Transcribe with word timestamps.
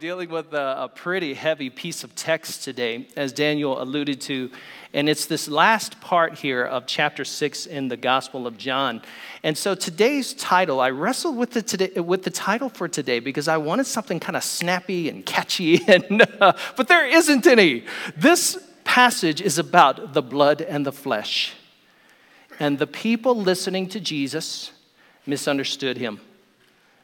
dealing 0.00 0.28
with 0.28 0.52
a, 0.52 0.84
a, 0.84 0.88
pretty 0.88 1.34
heavy 1.34 1.70
piece 1.70 2.04
of 2.04 2.14
text 2.14 2.62
today, 2.62 3.08
as 3.16 3.32
Daniel 3.32 3.82
alluded 3.82 4.20
to. 4.20 4.48
And 4.94 5.08
it's 5.08 5.26
this 5.26 5.48
last 5.48 6.00
part 6.00 6.38
here 6.38 6.64
of 6.64 6.86
chapter 6.86 7.24
six 7.24 7.66
in 7.66 7.88
the 7.88 7.96
Gospel 7.96 8.46
of 8.46 8.56
John. 8.56 9.02
And 9.42 9.58
so 9.58 9.74
today's 9.74 10.34
title, 10.34 10.80
I 10.80 10.90
wrestled 10.90 11.36
with 11.36 11.50
the, 11.50 11.62
today, 11.62 12.00
with 12.00 12.22
the 12.22 12.30
title 12.30 12.68
for 12.68 12.86
today 12.86 13.18
because 13.18 13.48
I 13.48 13.56
wanted 13.56 13.86
something 13.86 14.20
kind 14.20 14.36
of 14.36 14.44
snappy 14.44 15.08
and 15.08 15.26
catchy, 15.26 15.80
and, 15.88 16.24
uh, 16.40 16.52
but 16.76 16.86
there 16.86 17.06
isn't 17.06 17.46
any. 17.48 17.84
This 18.16 18.56
passage 18.84 19.40
is 19.40 19.58
about 19.58 20.12
the 20.12 20.22
blood 20.22 20.60
and 20.60 20.86
the 20.86 20.92
flesh. 20.92 21.54
And 22.60 22.78
the 22.78 22.86
people 22.86 23.34
listening 23.34 23.88
to 23.88 24.00
Jesus 24.00 24.70
misunderstood 25.26 25.96
him. 25.96 26.20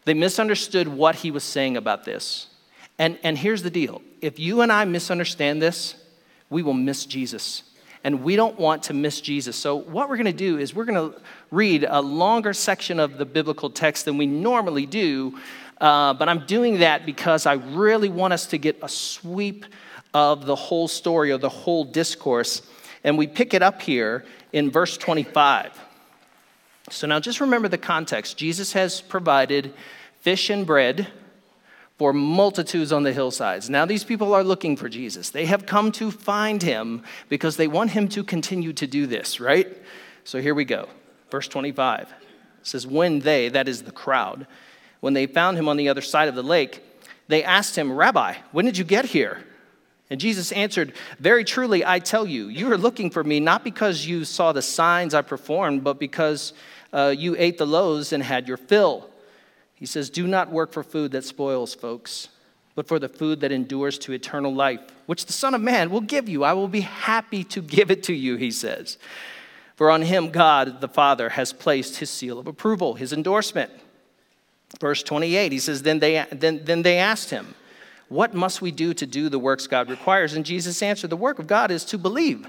They 0.04 0.14
misunderstood 0.14 0.86
what 0.86 1.16
he 1.16 1.32
was 1.32 1.42
saying 1.42 1.76
about 1.76 2.04
this. 2.04 2.48
And, 2.98 3.18
and 3.22 3.36
here's 3.36 3.62
the 3.62 3.70
deal 3.70 4.02
if 4.20 4.38
you 4.38 4.60
and 4.60 4.72
I 4.72 4.84
misunderstand 4.84 5.60
this, 5.60 5.96
we 6.50 6.62
will 6.62 6.74
miss 6.74 7.06
Jesus. 7.06 7.62
And 8.04 8.22
we 8.22 8.36
don't 8.36 8.58
want 8.58 8.82
to 8.84 8.94
miss 8.94 9.20
Jesus. 9.22 9.56
So, 9.56 9.76
what 9.76 10.10
we're 10.10 10.16
going 10.16 10.26
to 10.26 10.32
do 10.32 10.58
is 10.58 10.74
we're 10.74 10.84
going 10.84 11.12
to 11.12 11.20
read 11.50 11.86
a 11.88 12.02
longer 12.02 12.52
section 12.52 13.00
of 13.00 13.16
the 13.16 13.24
biblical 13.24 13.70
text 13.70 14.04
than 14.04 14.18
we 14.18 14.26
normally 14.26 14.84
do. 14.84 15.38
Uh, 15.80 16.12
but 16.12 16.28
I'm 16.28 16.44
doing 16.46 16.80
that 16.80 17.06
because 17.06 17.46
I 17.46 17.54
really 17.54 18.10
want 18.10 18.34
us 18.34 18.46
to 18.48 18.58
get 18.58 18.78
a 18.82 18.88
sweep 18.88 19.64
of 20.12 20.44
the 20.44 20.54
whole 20.54 20.86
story 20.86 21.32
or 21.32 21.38
the 21.38 21.48
whole 21.48 21.84
discourse. 21.84 22.62
And 23.04 23.16
we 23.16 23.26
pick 23.26 23.54
it 23.54 23.62
up 23.62 23.80
here 23.80 24.24
in 24.52 24.70
verse 24.70 24.96
25. 24.98 25.78
So 26.90 27.06
now 27.06 27.20
just 27.20 27.40
remember 27.40 27.68
the 27.68 27.78
context. 27.78 28.36
Jesus 28.36 28.74
has 28.74 29.00
provided 29.00 29.72
fish 30.20 30.50
and 30.50 30.66
bread 30.66 31.08
for 31.96 32.12
multitudes 32.12 32.92
on 32.92 33.04
the 33.04 33.12
hillsides. 33.12 33.70
Now 33.70 33.84
these 33.86 34.04
people 34.04 34.34
are 34.34 34.42
looking 34.42 34.76
for 34.76 34.88
Jesus. 34.88 35.30
They 35.30 35.46
have 35.46 35.66
come 35.66 35.92
to 35.92 36.10
find 36.10 36.62
him 36.62 37.02
because 37.28 37.56
they 37.56 37.68
want 37.68 37.90
him 37.90 38.08
to 38.08 38.24
continue 38.24 38.72
to 38.72 38.86
do 38.86 39.06
this, 39.06 39.38
right? 39.38 39.68
So 40.24 40.40
here 40.40 40.54
we 40.54 40.64
go. 40.64 40.88
Verse 41.30 41.48
25 41.48 42.12
says, 42.62 42.86
When 42.86 43.20
they, 43.20 43.48
that 43.48 43.68
is 43.68 43.82
the 43.82 43.92
crowd, 43.92 44.46
when 45.00 45.14
they 45.14 45.26
found 45.26 45.56
him 45.56 45.68
on 45.68 45.76
the 45.76 45.88
other 45.88 46.00
side 46.00 46.28
of 46.28 46.34
the 46.34 46.42
lake, 46.42 46.82
they 47.28 47.44
asked 47.44 47.76
him, 47.76 47.92
Rabbi, 47.92 48.34
when 48.52 48.64
did 48.64 48.76
you 48.76 48.84
get 48.84 49.04
here? 49.04 49.44
And 50.10 50.20
Jesus 50.20 50.52
answered, 50.52 50.92
Very 51.18 51.44
truly, 51.44 51.84
I 51.84 51.98
tell 51.98 52.26
you, 52.26 52.48
you 52.48 52.70
are 52.72 52.78
looking 52.78 53.10
for 53.10 53.22
me 53.22 53.40
not 53.40 53.64
because 53.64 54.06
you 54.06 54.24
saw 54.24 54.52
the 54.52 54.62
signs 54.62 55.14
I 55.14 55.22
performed, 55.22 55.84
but 55.84 55.98
because 55.98 56.52
uh, 56.92 57.14
you 57.16 57.34
ate 57.38 57.58
the 57.58 57.66
loaves 57.66 58.12
and 58.12 58.22
had 58.22 58.48
your 58.48 58.56
fill. 58.56 59.10
He 59.84 59.86
says, 59.86 60.08
Do 60.08 60.26
not 60.26 60.50
work 60.50 60.72
for 60.72 60.82
food 60.82 61.12
that 61.12 61.26
spoils, 61.26 61.74
folks, 61.74 62.30
but 62.74 62.88
for 62.88 62.98
the 62.98 63.06
food 63.06 63.40
that 63.40 63.52
endures 63.52 63.98
to 63.98 64.14
eternal 64.14 64.54
life, 64.54 64.80
which 65.04 65.26
the 65.26 65.34
Son 65.34 65.52
of 65.52 65.60
Man 65.60 65.90
will 65.90 66.00
give 66.00 66.26
you. 66.26 66.42
I 66.42 66.54
will 66.54 66.68
be 66.68 66.80
happy 66.80 67.44
to 67.44 67.60
give 67.60 67.90
it 67.90 68.02
to 68.04 68.14
you, 68.14 68.36
he 68.36 68.50
says. 68.50 68.96
For 69.76 69.90
on 69.90 70.00
him, 70.00 70.30
God 70.30 70.80
the 70.80 70.88
Father 70.88 71.28
has 71.28 71.52
placed 71.52 71.98
his 71.98 72.08
seal 72.08 72.38
of 72.38 72.46
approval, 72.46 72.94
his 72.94 73.12
endorsement. 73.12 73.70
Verse 74.80 75.02
28, 75.02 75.52
he 75.52 75.58
says, 75.58 75.82
Then 75.82 75.98
they, 75.98 76.24
then, 76.32 76.64
then 76.64 76.80
they 76.80 76.96
asked 76.96 77.28
him, 77.28 77.54
What 78.08 78.32
must 78.32 78.62
we 78.62 78.70
do 78.70 78.94
to 78.94 79.04
do 79.04 79.28
the 79.28 79.38
works 79.38 79.66
God 79.66 79.90
requires? 79.90 80.32
And 80.32 80.46
Jesus 80.46 80.82
answered, 80.82 81.10
The 81.10 81.16
work 81.18 81.38
of 81.38 81.46
God 81.46 81.70
is 81.70 81.84
to 81.84 81.98
believe, 81.98 82.48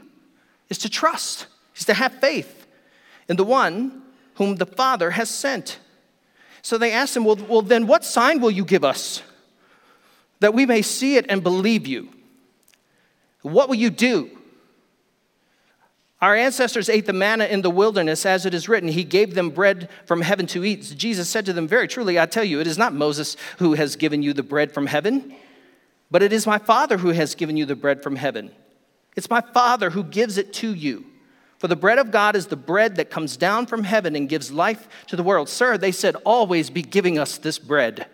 is 0.70 0.78
to 0.78 0.90
trust, 0.90 1.48
is 1.76 1.84
to 1.84 1.96
have 1.96 2.14
faith 2.14 2.66
in 3.28 3.36
the 3.36 3.44
one 3.44 4.04
whom 4.36 4.56
the 4.56 4.66
Father 4.66 5.12
has 5.12 5.30
sent. 5.30 5.80
So 6.66 6.80
they 6.80 6.92
asked 6.92 7.16
him, 7.16 7.26
well, 7.26 7.36
well, 7.36 7.62
then 7.62 7.86
what 7.86 8.04
sign 8.04 8.42
will 8.42 8.50
you 8.50 8.66
give 8.66 8.84
us 8.84 9.22
that 10.40 10.56
we 10.56 10.66
may 10.66 10.82
see 10.82 11.16
it 11.16 11.28
and 11.30 11.44
believe 11.44 11.86
you? 11.86 12.10
What 13.44 13.70
will 13.70 13.76
you 13.76 13.92
do? 13.92 14.32
Our 16.24 16.36
ancestors 16.36 16.90
ate 16.90 17.06
the 17.06 17.14
manna 17.14 17.46
in 17.46 17.62
the 17.62 17.70
wilderness, 17.70 18.26
as 18.26 18.48
it 18.48 18.56
is 18.56 18.68
written, 18.68 18.90
He 18.90 19.04
gave 19.04 19.36
them 19.36 19.52
bread 19.52 19.90
from 20.06 20.24
heaven 20.24 20.48
to 20.48 20.66
eat. 20.66 20.92
Jesus 20.98 21.30
said 21.30 21.46
to 21.46 21.54
them, 21.54 21.68
Very 21.68 21.88
truly, 21.88 22.20
I 22.20 22.26
tell 22.26 22.44
you, 22.44 22.60
it 22.60 22.66
is 22.66 22.80
not 22.80 22.96
Moses 22.96 23.38
who 23.60 23.76
has 23.76 23.96
given 23.96 24.24
you 24.24 24.34
the 24.34 24.42
bread 24.42 24.72
from 24.72 24.88
heaven, 24.88 25.36
but 26.10 26.24
it 26.24 26.34
is 26.34 26.48
my 26.48 26.58
Father 26.58 26.98
who 26.98 27.10
has 27.10 27.36
given 27.36 27.58
you 27.58 27.66
the 27.66 27.76
bread 27.76 28.02
from 28.02 28.16
heaven. 28.16 28.50
It's 29.16 29.30
my 29.30 29.42
Father 29.42 29.92
who 29.92 30.04
gives 30.04 30.40
it 30.40 30.52
to 30.54 30.74
you. 30.74 31.06
For 31.66 31.70
the 31.70 31.76
bread 31.76 31.98
of 31.98 32.12
God 32.12 32.36
is 32.36 32.46
the 32.46 32.56
bread 32.56 32.98
that 32.98 33.10
comes 33.10 33.38
down 33.38 33.66
from 33.66 33.86
heaven 33.86 34.16
and 34.16 34.30
gives 34.30 34.52
life 34.52 34.88
to 35.08 35.16
the 35.16 35.24
world. 35.24 35.50
Sir, 35.50 35.80
they 35.80 35.92
said, 35.92 36.16
always 36.24 36.70
be 36.70 36.84
giving 36.84 37.18
us 37.18 37.40
this 37.40 37.58
bread. 37.58 38.06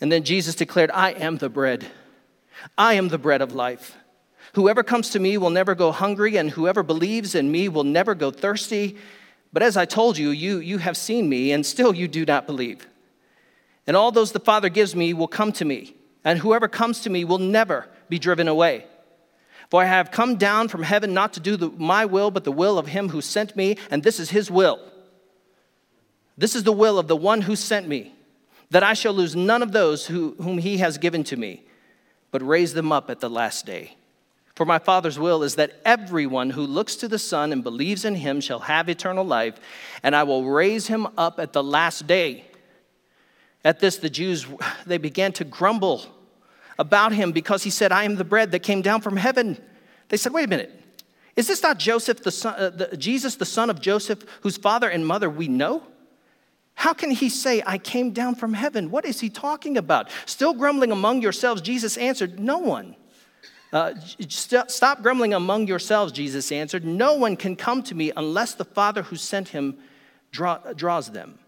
And 0.00 0.10
then 0.10 0.24
Jesus 0.24 0.56
declared, 0.56 0.90
I 0.90 1.12
am 1.12 1.36
the 1.36 1.48
bread. 1.48 1.86
I 2.76 2.94
am 2.94 3.10
the 3.10 3.16
bread 3.16 3.42
of 3.42 3.54
life. 3.54 3.96
Whoever 4.54 4.82
comes 4.82 5.10
to 5.10 5.20
me 5.20 5.38
will 5.38 5.50
never 5.50 5.76
go 5.76 5.92
hungry, 5.92 6.36
and 6.36 6.50
whoever 6.50 6.82
believes 6.82 7.36
in 7.36 7.52
me 7.52 7.68
will 7.68 7.84
never 7.84 8.16
go 8.16 8.32
thirsty. 8.32 8.96
But 9.52 9.62
as 9.62 9.76
I 9.76 9.84
told 9.84 10.18
you, 10.18 10.30
you, 10.30 10.58
you 10.58 10.78
have 10.78 10.96
seen 10.96 11.28
me, 11.28 11.52
and 11.52 11.64
still 11.64 11.94
you 11.94 12.08
do 12.08 12.24
not 12.24 12.48
believe. 12.48 12.88
And 13.86 13.96
all 13.96 14.10
those 14.10 14.32
the 14.32 14.40
Father 14.40 14.68
gives 14.68 14.96
me 14.96 15.14
will 15.14 15.28
come 15.28 15.52
to 15.52 15.64
me, 15.64 15.94
and 16.24 16.40
whoever 16.40 16.66
comes 16.66 17.02
to 17.02 17.10
me 17.10 17.24
will 17.24 17.38
never 17.38 17.86
be 18.08 18.18
driven 18.18 18.48
away. 18.48 18.84
For 19.70 19.82
I 19.82 19.86
have 19.86 20.10
come 20.10 20.36
down 20.36 20.68
from 20.68 20.82
heaven 20.82 21.12
not 21.12 21.34
to 21.34 21.40
do 21.40 21.56
the, 21.56 21.68
my 21.70 22.06
will, 22.06 22.30
but 22.30 22.44
the 22.44 22.52
will 22.52 22.78
of 22.78 22.86
him 22.86 23.10
who 23.10 23.20
sent 23.20 23.54
me, 23.54 23.76
and 23.90 24.02
this 24.02 24.18
is 24.18 24.30
his 24.30 24.50
will. 24.50 24.80
This 26.38 26.54
is 26.54 26.62
the 26.62 26.72
will 26.72 26.98
of 26.98 27.08
the 27.08 27.16
one 27.16 27.42
who 27.42 27.54
sent 27.56 27.86
me, 27.86 28.14
that 28.70 28.82
I 28.82 28.94
shall 28.94 29.12
lose 29.12 29.36
none 29.36 29.62
of 29.62 29.72
those 29.72 30.06
who, 30.06 30.36
whom 30.38 30.58
he 30.58 30.78
has 30.78 30.96
given 30.96 31.24
to 31.24 31.36
me, 31.36 31.64
but 32.30 32.46
raise 32.46 32.74
them 32.74 32.92
up 32.92 33.10
at 33.10 33.20
the 33.20 33.28
last 33.28 33.66
day. 33.66 33.96
For 34.54 34.64
my 34.64 34.78
Father's 34.78 35.18
will 35.18 35.42
is 35.42 35.54
that 35.56 35.80
everyone 35.84 36.50
who 36.50 36.62
looks 36.62 36.96
to 36.96 37.08
the 37.08 37.18
Son 37.18 37.52
and 37.52 37.62
believes 37.62 38.04
in 38.04 38.16
him 38.16 38.40
shall 38.40 38.60
have 38.60 38.88
eternal 38.88 39.24
life, 39.24 39.58
and 40.02 40.16
I 40.16 40.22
will 40.22 40.44
raise 40.44 40.86
him 40.86 41.06
up 41.16 41.38
at 41.38 41.52
the 41.52 41.62
last 41.62 42.06
day. 42.06 42.44
At 43.64 43.80
this, 43.80 43.98
the 43.98 44.10
Jews, 44.10 44.46
they 44.86 44.98
began 44.98 45.32
to 45.34 45.44
grumble 45.44 46.06
about 46.78 47.12
him 47.12 47.32
because 47.32 47.62
he 47.62 47.70
said, 47.70 47.92
I 47.92 48.04
am 48.04 48.16
the 48.16 48.24
bread 48.24 48.52
that 48.52 48.60
came 48.60 48.82
down 48.82 49.00
from 49.00 49.16
heaven. 49.16 49.58
They 50.08 50.16
said, 50.16 50.32
Wait 50.32 50.44
a 50.44 50.48
minute. 50.48 50.74
Is 51.36 51.46
this 51.46 51.62
not 51.62 51.78
Joseph, 51.78 52.22
the 52.24 52.32
son, 52.32 52.54
uh, 52.58 52.70
the, 52.70 52.96
Jesus, 52.96 53.36
the 53.36 53.46
son 53.46 53.70
of 53.70 53.80
Joseph, 53.80 54.24
whose 54.40 54.56
father 54.56 54.88
and 54.88 55.06
mother 55.06 55.30
we 55.30 55.46
know? 55.46 55.84
How 56.74 56.92
can 56.92 57.10
he 57.10 57.28
say, 57.28 57.62
I 57.64 57.78
came 57.78 58.12
down 58.12 58.34
from 58.34 58.54
heaven? 58.54 58.90
What 58.90 59.04
is 59.04 59.20
he 59.20 59.30
talking 59.30 59.76
about? 59.76 60.10
Still 60.26 60.52
grumbling 60.52 60.90
among 60.90 61.22
yourselves, 61.22 61.60
Jesus 61.60 61.96
answered, 61.96 62.40
No 62.40 62.58
one. 62.58 62.96
Uh, 63.72 63.94
st- 64.28 64.70
stop 64.70 65.02
grumbling 65.02 65.34
among 65.34 65.66
yourselves, 65.66 66.12
Jesus 66.12 66.50
answered. 66.50 66.84
No 66.84 67.14
one 67.14 67.36
can 67.36 67.54
come 67.54 67.82
to 67.84 67.94
me 67.94 68.12
unless 68.16 68.54
the 68.54 68.64
Father 68.64 69.02
who 69.02 69.16
sent 69.16 69.48
him 69.48 69.78
draw, 70.32 70.58
draws 70.72 71.10
them, 71.10 71.38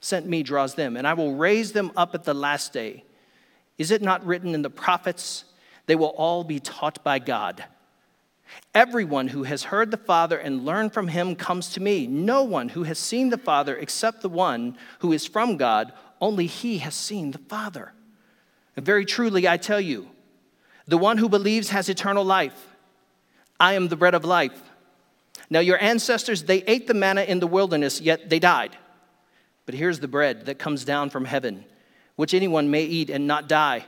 sent 0.00 0.26
me 0.26 0.42
draws 0.42 0.74
them, 0.74 0.96
and 0.96 1.06
I 1.06 1.14
will 1.14 1.34
raise 1.34 1.72
them 1.72 1.92
up 1.96 2.14
at 2.14 2.24
the 2.24 2.34
last 2.34 2.72
day. 2.72 3.04
Is 3.82 3.90
it 3.90 4.00
not 4.00 4.24
written 4.24 4.54
in 4.54 4.62
the 4.62 4.70
prophets? 4.70 5.44
They 5.86 5.96
will 5.96 6.14
all 6.16 6.44
be 6.44 6.60
taught 6.60 7.02
by 7.02 7.18
God. 7.18 7.64
Everyone 8.72 9.26
who 9.26 9.42
has 9.42 9.64
heard 9.64 9.90
the 9.90 9.96
Father 9.96 10.38
and 10.38 10.64
learned 10.64 10.92
from 10.92 11.08
him 11.08 11.34
comes 11.34 11.70
to 11.70 11.80
me. 11.80 12.06
No 12.06 12.44
one 12.44 12.68
who 12.68 12.84
has 12.84 12.96
seen 12.96 13.30
the 13.30 13.38
Father 13.38 13.76
except 13.76 14.20
the 14.20 14.28
one 14.28 14.78
who 15.00 15.12
is 15.12 15.26
from 15.26 15.56
God, 15.56 15.92
only 16.20 16.46
he 16.46 16.78
has 16.78 16.94
seen 16.94 17.32
the 17.32 17.38
Father. 17.38 17.92
And 18.76 18.86
very 18.86 19.04
truly, 19.04 19.48
I 19.48 19.56
tell 19.56 19.80
you, 19.80 20.08
the 20.86 20.96
one 20.96 21.18
who 21.18 21.28
believes 21.28 21.70
has 21.70 21.88
eternal 21.88 22.24
life. 22.24 22.76
I 23.58 23.72
am 23.72 23.88
the 23.88 23.96
bread 23.96 24.14
of 24.14 24.24
life. 24.24 24.62
Now, 25.50 25.58
your 25.58 25.82
ancestors, 25.82 26.44
they 26.44 26.62
ate 26.68 26.86
the 26.86 26.94
manna 26.94 27.22
in 27.22 27.40
the 27.40 27.48
wilderness, 27.48 28.00
yet 28.00 28.30
they 28.30 28.38
died. 28.38 28.76
But 29.66 29.74
here's 29.74 29.98
the 29.98 30.06
bread 30.06 30.46
that 30.46 30.60
comes 30.60 30.84
down 30.84 31.10
from 31.10 31.24
heaven 31.24 31.64
which 32.16 32.34
anyone 32.34 32.70
may 32.70 32.84
eat 32.84 33.10
and 33.10 33.26
not 33.26 33.48
die. 33.48 33.84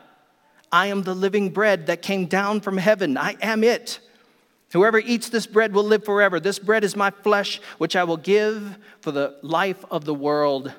I 0.73 0.87
am 0.89 1.03
the 1.03 1.15
living 1.15 1.51
bread 1.51 1.87
that 1.87 2.03
came 2.03 2.27
down 2.27 2.61
from 2.61 2.79
heaven. 2.79 3.17
I 3.17 3.37
am 3.41 3.63
it. 3.63 4.01
Whoever 4.73 4.99
eats 4.99 5.29
this 5.29 5.47
bread 5.47 5.73
will 5.73 5.85
live 5.85 6.05
forever. 6.05 6.41
This 6.41 6.59
bread 6.59 6.83
is 6.83 6.97
my 6.97 7.11
flesh, 7.11 7.61
which 7.79 7.95
I 7.95 8.03
will 8.03 8.17
give 8.17 8.77
for 9.01 9.13
the 9.13 9.39
life 9.43 9.85
of 9.91 10.05
the 10.05 10.15
world. 10.15 10.73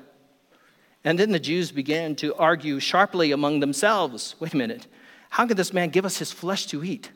And 1.02 1.18
then 1.18 1.32
the 1.32 1.38
Jews 1.38 1.72
began 1.72 2.14
to 2.16 2.34
argue 2.34 2.78
sharply 2.78 3.32
among 3.32 3.60
themselves 3.60 4.34
wait 4.38 4.52
a 4.52 4.56
minute, 4.56 4.86
how 5.30 5.46
can 5.46 5.56
this 5.56 5.72
man 5.72 5.88
give 5.88 6.04
us 6.04 6.18
his 6.18 6.32
flesh 6.32 6.66
to 6.66 6.84
eat? 6.84 7.10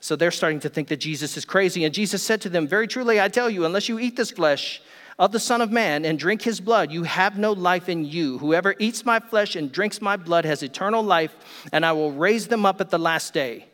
So 0.00 0.16
they're 0.16 0.30
starting 0.30 0.60
to 0.60 0.68
think 0.68 0.88
that 0.88 0.98
Jesus 0.98 1.36
is 1.36 1.44
crazy. 1.44 1.84
And 1.84 1.94
Jesus 1.94 2.22
said 2.22 2.40
to 2.42 2.48
them, 2.48 2.66
Very 2.66 2.86
truly, 2.86 3.20
I 3.20 3.28
tell 3.28 3.48
you, 3.48 3.64
unless 3.64 3.88
you 3.88 3.98
eat 3.98 4.16
this 4.16 4.30
flesh 4.30 4.82
of 5.18 5.32
the 5.32 5.38
Son 5.40 5.60
of 5.60 5.70
Man 5.70 6.04
and 6.04 6.18
drink 6.18 6.42
his 6.42 6.60
blood, 6.60 6.90
you 6.90 7.04
have 7.04 7.38
no 7.38 7.52
life 7.52 7.88
in 7.88 8.04
you. 8.04 8.38
Whoever 8.38 8.74
eats 8.78 9.04
my 9.04 9.20
flesh 9.20 9.54
and 9.54 9.70
drinks 9.70 10.00
my 10.00 10.16
blood 10.16 10.44
has 10.44 10.62
eternal 10.62 11.02
life, 11.02 11.34
and 11.72 11.86
I 11.86 11.92
will 11.92 12.12
raise 12.12 12.48
them 12.48 12.66
up 12.66 12.80
at 12.80 12.90
the 12.90 12.98
last 12.98 13.32
day. 13.32 13.66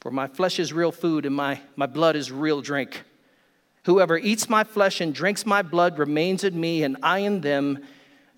For 0.00 0.10
my 0.10 0.26
flesh 0.26 0.58
is 0.58 0.72
real 0.72 0.90
food, 0.90 1.24
and 1.24 1.34
my, 1.36 1.60
my 1.76 1.86
blood 1.86 2.16
is 2.16 2.32
real 2.32 2.60
drink. 2.60 3.02
Whoever 3.84 4.18
eats 4.18 4.48
my 4.48 4.64
flesh 4.64 5.00
and 5.00 5.14
drinks 5.14 5.46
my 5.46 5.62
blood 5.62 5.98
remains 5.98 6.42
in 6.42 6.60
me, 6.60 6.82
and 6.82 6.96
I 7.02 7.18
in 7.18 7.40
them, 7.42 7.84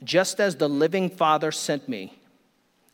just 0.02 0.40
as 0.40 0.56
the 0.56 0.68
living 0.68 1.08
Father 1.08 1.50
sent 1.50 1.88
me. 1.88 2.18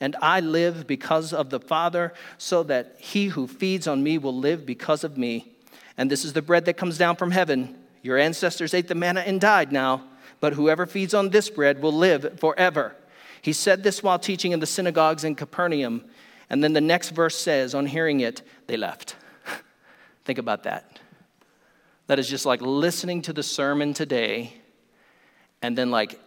and 0.01 0.17
I 0.23 0.41
live 0.41 0.87
because 0.87 1.33
of 1.33 1.51
the 1.51 1.61
Father, 1.61 2.15
so 2.39 2.63
that 2.65 2.97
he 2.99 3.27
who 3.27 3.47
feeds 3.47 3.87
on 3.87 4.03
me 4.03 4.17
will 4.17 4.37
live 4.37 4.65
because 4.65 5.05
of 5.05 5.19
me. 5.19 5.53
And 5.99 6.11
this 6.11 6.25
is 6.25 6.33
the 6.33 6.43
bread 6.43 6.65
that 6.65 6.79
comes 6.79 6.97
down 6.97 7.17
from 7.17 7.31
heaven. 7.31 7.77
Your 8.03 8.19
ancestors 8.19 8.75
ate 8.75 8.89
the 8.89 8.95
manna 8.95 9.21
and 9.21 9.41
died 9.41 9.73
now, 9.73 10.05
but 10.41 10.55
whoever 10.55 10.87
feeds 10.87 11.15
on 11.15 11.31
this 11.31 11.51
bread 11.51 11.83
will 11.83 11.93
live 11.93 12.39
forever. 12.41 12.97
He 13.43 13.53
said 13.53 13.83
this 13.83 14.03
while 14.03 14.19
teaching 14.19 14.53
in 14.53 14.61
the 14.61 14.67
synagogues 14.67 15.25
in 15.25 15.35
Capernaum. 15.35 16.05
And 16.49 16.63
then 16.65 16.73
the 16.73 16.81
next 16.81 17.11
verse 17.11 17.37
says, 17.37 17.75
on 17.75 17.87
hearing 17.87 18.21
it, 18.21 18.43
they 18.67 18.77
left. 18.77 19.17
Think 20.25 20.39
about 20.39 20.65
that. 20.65 20.99
That 22.07 22.19
is 22.19 22.29
just 22.29 22.45
like 22.45 22.61
listening 22.61 23.23
to 23.23 23.33
the 23.33 23.43
sermon 23.43 23.95
today, 23.95 24.53
and 25.63 25.79
then 25.79 25.93
like 25.93 26.19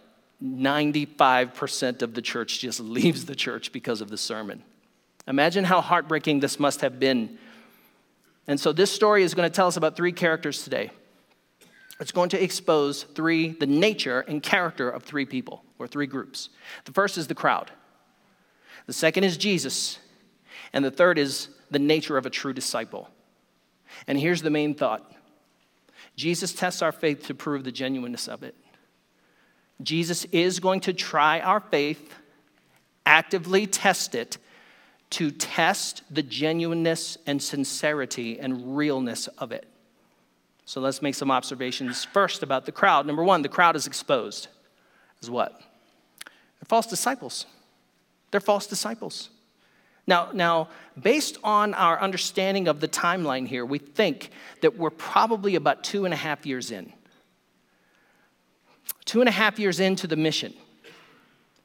95% 0.42 2.02
of 2.02 2.14
the 2.14 2.22
church 2.22 2.60
just 2.60 2.80
leaves 2.80 3.26
the 3.26 3.36
church 3.36 3.72
because 3.72 4.00
of 4.00 4.10
the 4.10 4.18
sermon. 4.18 4.64
Imagine 5.28 5.66
how 5.66 5.82
heartbreaking 5.82 6.40
this 6.40 6.60
must 6.60 6.82
have 6.82 7.00
been. 7.00 7.38
And 8.48 8.60
so, 8.60 8.74
this 8.74 8.92
story 8.92 9.24
is 9.24 9.34
going 9.34 9.50
to 9.50 9.54
tell 9.54 9.68
us 9.68 9.78
about 9.78 9.96
three 9.96 10.12
characters 10.12 10.64
today. 10.64 10.92
It's 12.00 12.12
going 12.12 12.30
to 12.30 12.44
expose 12.44 13.04
three, 13.04 13.50
the 13.50 13.68
nature 13.68 14.22
and 14.22 14.42
character 14.42 14.90
of 14.90 15.04
three 15.04 15.26
people 15.26 15.64
or 15.78 15.88
three 15.88 16.08
groups. 16.08 16.50
The 16.86 16.92
first 16.92 17.18
is 17.18 17.28
the 17.28 17.36
crowd, 17.36 17.72
the 18.86 18.94
second 18.94 19.24
is 19.24 19.38
Jesus, 19.38 20.00
and 20.74 20.84
the 20.84 20.92
third 20.92 21.18
is 21.18 21.50
the 21.72 21.80
nature 21.80 22.18
of 22.18 22.26
a 22.26 22.30
true 22.30 22.54
disciple. 22.54 23.10
And 24.08 24.20
here's 24.20 24.42
the 24.42 24.50
main 24.50 24.74
thought 24.74 25.12
Jesus 26.16 26.54
tests 26.54 26.82
our 26.82 26.92
faith 26.92 27.28
to 27.28 27.34
prove 27.34 27.64
the 27.64 27.72
genuineness 27.72 28.28
of 28.28 28.44
it. 28.44 28.56
Jesus 29.82 30.26
is 30.26 30.60
going 30.60 30.82
to 30.82 30.94
try 30.94 31.40
our 31.40 31.60
faith, 31.60 32.14
actively 33.06 33.68
test 33.68 34.16
it, 34.16 34.38
to 35.12 35.32
test 35.32 36.04
the 36.10 36.24
genuineness 36.24 37.18
and 37.28 37.42
sincerity 37.42 38.40
and 38.40 38.76
realness 38.76 39.28
of 39.28 39.52
it. 39.52 39.68
So 40.66 40.80
let's 40.80 41.02
make 41.02 41.16
some 41.16 41.32
observations 41.32 42.06
first 42.06 42.44
about 42.44 42.66
the 42.66 42.72
crowd. 42.72 43.06
Number 43.06 43.24
one, 43.24 43.42
the 43.42 43.50
crowd 43.50 43.76
is 43.76 43.88
exposed. 43.88 44.48
As 45.22 45.30
what? 45.30 45.60
They're 46.26 46.68
false 46.68 46.88
disciples. 46.88 47.46
They're 48.32 48.40
false 48.40 48.68
disciples. 48.68 49.30
Now, 50.08 50.30
now, 50.34 50.70
based 51.02 51.38
on 51.44 51.74
our 51.74 52.00
understanding 52.00 52.68
of 52.68 52.80
the 52.80 52.88
timeline 52.88 53.48
here, 53.48 53.66
we 53.66 53.78
think 53.80 54.32
that 54.62 54.78
we're 54.78 54.90
probably 54.90 55.56
about 55.56 55.84
two 55.84 56.06
and 56.06 56.14
a 56.14 56.18
half 56.18 56.46
years 56.46 56.72
in 56.72 56.92
two 59.06 59.22
and 59.22 59.30
a 59.30 59.32
half 59.32 59.60
years 59.60 59.80
into 59.80 60.08
the 60.08 60.16
mission, 60.16 60.54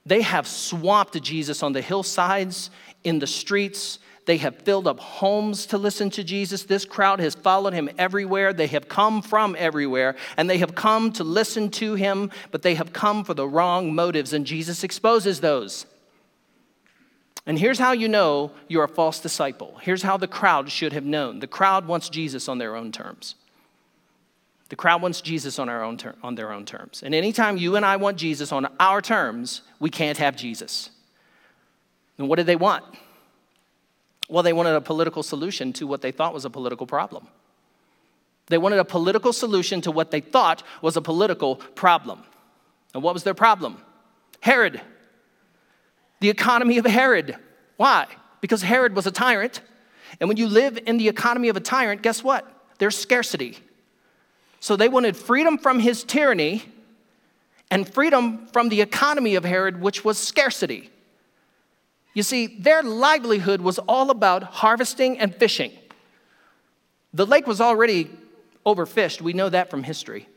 they 0.04 0.22
have 0.22 0.46
swamped 0.46 1.20
Jesus 1.22 1.62
on 1.62 1.72
the 1.72 1.80
hillsides, 1.80 2.70
in 3.04 3.18
the 3.18 3.26
streets. 3.26 3.98
They 4.28 4.36
have 4.36 4.56
filled 4.56 4.86
up 4.86 5.00
homes 5.00 5.64
to 5.68 5.78
listen 5.78 6.10
to 6.10 6.22
Jesus. 6.22 6.64
This 6.64 6.84
crowd 6.84 7.18
has 7.18 7.34
followed 7.34 7.72
him 7.72 7.88
everywhere. 7.96 8.52
They 8.52 8.66
have 8.66 8.86
come 8.86 9.22
from 9.22 9.56
everywhere, 9.58 10.16
and 10.36 10.50
they 10.50 10.58
have 10.58 10.74
come 10.74 11.12
to 11.14 11.24
listen 11.24 11.70
to 11.70 11.94
him, 11.94 12.30
but 12.50 12.60
they 12.60 12.74
have 12.74 12.92
come 12.92 13.24
for 13.24 13.32
the 13.32 13.48
wrong 13.48 13.94
motives, 13.94 14.34
and 14.34 14.44
Jesus 14.44 14.84
exposes 14.84 15.40
those. 15.40 15.86
And 17.46 17.58
here's 17.58 17.78
how 17.78 17.92
you 17.92 18.06
know 18.06 18.50
you're 18.68 18.84
a 18.84 18.88
false 18.88 19.18
disciple. 19.18 19.78
Here's 19.80 20.02
how 20.02 20.18
the 20.18 20.28
crowd 20.28 20.70
should 20.70 20.92
have 20.92 21.06
known 21.06 21.38
the 21.40 21.46
crowd 21.46 21.86
wants 21.86 22.10
Jesus 22.10 22.50
on 22.50 22.58
their 22.58 22.76
own 22.76 22.92
terms. 22.92 23.34
The 24.68 24.76
crowd 24.76 25.00
wants 25.00 25.22
Jesus 25.22 25.58
on, 25.58 25.70
our 25.70 25.82
own 25.82 25.96
ter- 25.96 26.16
on 26.22 26.34
their 26.34 26.52
own 26.52 26.66
terms. 26.66 27.02
And 27.02 27.14
anytime 27.14 27.56
you 27.56 27.76
and 27.76 27.86
I 27.86 27.96
want 27.96 28.18
Jesus 28.18 28.52
on 28.52 28.68
our 28.78 29.00
terms, 29.00 29.62
we 29.80 29.88
can't 29.88 30.18
have 30.18 30.36
Jesus. 30.36 30.90
And 32.18 32.28
what 32.28 32.36
did 32.36 32.44
they 32.44 32.56
want? 32.56 32.84
Well, 34.28 34.42
they 34.42 34.52
wanted 34.52 34.74
a 34.74 34.80
political 34.80 35.22
solution 35.22 35.72
to 35.74 35.86
what 35.86 36.02
they 36.02 36.12
thought 36.12 36.34
was 36.34 36.44
a 36.44 36.50
political 36.50 36.86
problem. 36.86 37.26
They 38.46 38.58
wanted 38.58 38.78
a 38.78 38.84
political 38.84 39.32
solution 39.32 39.80
to 39.82 39.90
what 39.90 40.10
they 40.10 40.20
thought 40.20 40.62
was 40.82 40.96
a 40.96 41.02
political 41.02 41.56
problem. 41.56 42.22
And 42.94 43.02
what 43.02 43.14
was 43.14 43.22
their 43.22 43.34
problem? 43.34 43.78
Herod. 44.40 44.80
The 46.20 46.30
economy 46.30 46.78
of 46.78 46.86
Herod. 46.86 47.36
Why? 47.76 48.06
Because 48.40 48.62
Herod 48.62 48.94
was 48.94 49.06
a 49.06 49.10
tyrant. 49.10 49.60
And 50.20 50.28
when 50.28 50.36
you 50.36 50.46
live 50.46 50.78
in 50.86 50.96
the 50.96 51.08
economy 51.08 51.48
of 51.48 51.56
a 51.56 51.60
tyrant, 51.60 52.02
guess 52.02 52.24
what? 52.24 52.50
There's 52.78 52.96
scarcity. 52.96 53.58
So 54.60 54.76
they 54.76 54.88
wanted 54.88 55.16
freedom 55.16 55.58
from 55.58 55.78
his 55.78 56.02
tyranny 56.04 56.64
and 57.70 57.88
freedom 57.92 58.46
from 58.52 58.70
the 58.70 58.80
economy 58.80 59.34
of 59.34 59.44
Herod, 59.44 59.80
which 59.80 60.04
was 60.04 60.18
scarcity. 60.18 60.90
You 62.14 62.22
see, 62.22 62.46
their 62.46 62.82
livelihood 62.82 63.60
was 63.60 63.78
all 63.80 64.10
about 64.10 64.42
harvesting 64.42 65.18
and 65.18 65.34
fishing. 65.34 65.72
The 67.14 67.26
lake 67.26 67.46
was 67.46 67.60
already 67.60 68.10
overfished, 68.66 69.20
we 69.20 69.32
know 69.32 69.48
that 69.48 69.70
from 69.70 69.82
history. 69.82 70.28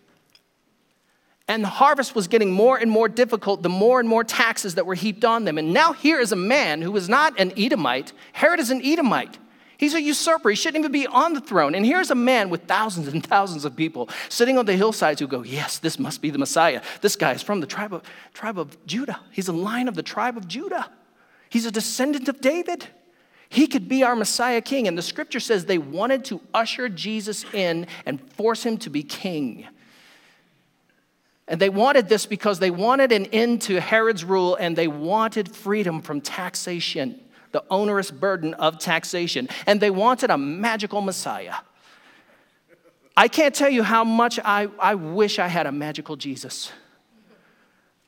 And 1.48 1.64
the 1.64 1.70
harvest 1.70 2.16
was 2.16 2.30
getting 2.30 2.52
more 2.52 2.78
and 2.78 2.90
more 2.90 3.10
difficult 3.10 3.62
the 3.62 3.68
more 3.68 4.00
and 4.00 4.08
more 4.08 4.24
taxes 4.24 4.76
that 4.76 4.86
were 4.86 4.96
heaped 4.96 5.26
on 5.26 5.44
them. 5.44 5.58
And 5.58 5.74
now 5.74 5.92
here 5.92 6.20
is 6.20 6.32
a 6.32 6.38
man 6.38 6.82
who 6.82 6.96
is 6.96 7.10
not 7.10 7.38
an 7.38 7.52
Edomite. 7.58 8.14
Herod 8.32 8.62
is 8.62 8.70
an 8.70 8.82
Edomite. 8.82 9.38
He's 9.78 9.94
a 9.94 10.02
usurper. 10.02 10.52
He 10.52 10.56
shouldn't 10.56 10.80
even 10.80 10.92
be 10.92 11.08
on 11.08 11.34
the 11.34 11.42
throne. 11.42 11.76
And 11.76 11.86
here's 11.86 12.12
a 12.12 12.16
man 12.16 12.50
with 12.50 12.66
thousands 12.66 13.08
and 13.08 13.26
thousands 13.26 13.66
of 13.66 13.76
people 13.76 14.10
sitting 14.30 14.58
on 14.58 14.66
the 14.66 14.78
hillsides 14.78 15.20
who 15.20 15.28
go, 15.28 15.44
Yes, 15.44 15.80
this 15.80 16.00
must 16.00 16.22
be 16.22 16.30
the 16.30 16.38
Messiah. 16.38 16.82
This 17.02 17.16
guy 17.16 17.34
is 17.34 17.42
from 17.42 17.60
the 17.60 17.68
tribe 17.68 17.94
of, 17.94 18.04
tribe 18.34 18.60
of 18.60 18.78
Judah. 18.86 19.20
He's 19.32 19.48
a 19.48 19.54
line 19.54 19.88
of 19.88 19.96
the 19.96 20.04
tribe 20.04 20.38
of 20.38 20.48
Judah. 20.48 20.90
He's 21.52 21.68
a 21.68 21.72
descendant 21.72 22.28
of 22.30 22.42
David. 22.42 22.88
He 23.50 23.68
could 23.68 23.88
be 23.88 24.02
our 24.02 24.16
Messiah 24.16 24.62
king. 24.62 24.88
And 24.88 24.98
the 24.98 25.04
scripture 25.04 25.40
says 25.40 25.66
they 25.66 25.78
wanted 25.78 26.26
to 26.26 26.42
usher 26.54 26.90
Jesus 26.90 27.46
in 27.54 27.86
and 28.06 28.20
force 28.34 28.66
him 28.66 28.78
to 28.80 28.90
be 28.90 29.04
king. 29.04 29.68
And 31.48 31.60
they 31.60 31.70
wanted 31.70 32.08
this 32.10 32.26
because 32.26 32.60
they 32.60 32.72
wanted 32.72 33.12
an 33.12 33.26
end 33.28 33.62
to 33.64 33.82
Herod's 33.82 34.24
rule 34.24 34.56
and 34.56 34.76
they 34.76 34.88
wanted 34.88 35.54
freedom 35.54 36.02
from 36.02 36.22
taxation 36.22 37.20
the 37.52 37.64
onerous 37.70 38.12
burden 38.12 38.54
of 38.56 38.80
taxation. 38.80 39.50
And 39.68 39.80
they 39.80 39.92
wanted 39.92 40.30
a 40.30 40.38
magical 40.38 41.02
Messiah. 41.02 41.56
I 43.16 43.28
can't 43.28 43.54
tell 43.54 43.70
you 43.70 43.84
how 43.84 44.04
much 44.04 44.40
I, 44.44 44.70
I 44.80 44.96
wish 44.96 45.38
I 45.38 45.48
had 45.48 45.68
a 45.68 45.72
magical 45.72 46.16
Jesus. 46.16 46.72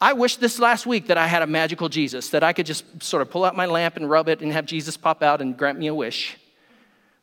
I 0.04 0.12
wish 0.12 0.36
this 0.36 0.60
last 0.60 0.86
week 0.86 1.08
that 1.08 1.18
I 1.18 1.28
had 1.28 1.44
a 1.44 1.48
magical 1.48 1.88
Jesus, 1.88 2.32
that 2.32 2.44
I 2.44 2.52
could 2.52 2.66
just 2.66 2.84
sort 3.02 3.22
of 3.22 3.32
pull 3.32 3.46
out 3.46 3.56
my 3.56 3.66
lamp 3.66 3.96
and 3.96 4.10
rub 4.10 4.28
it 4.28 4.42
and 4.42 4.52
have 4.52 4.66
Jesus 4.66 4.98
pop 4.98 5.24
out 5.24 5.40
and 5.40 5.58
grant 5.58 5.80
me 5.80 5.88
a 5.88 5.96
wish. 5.96 6.36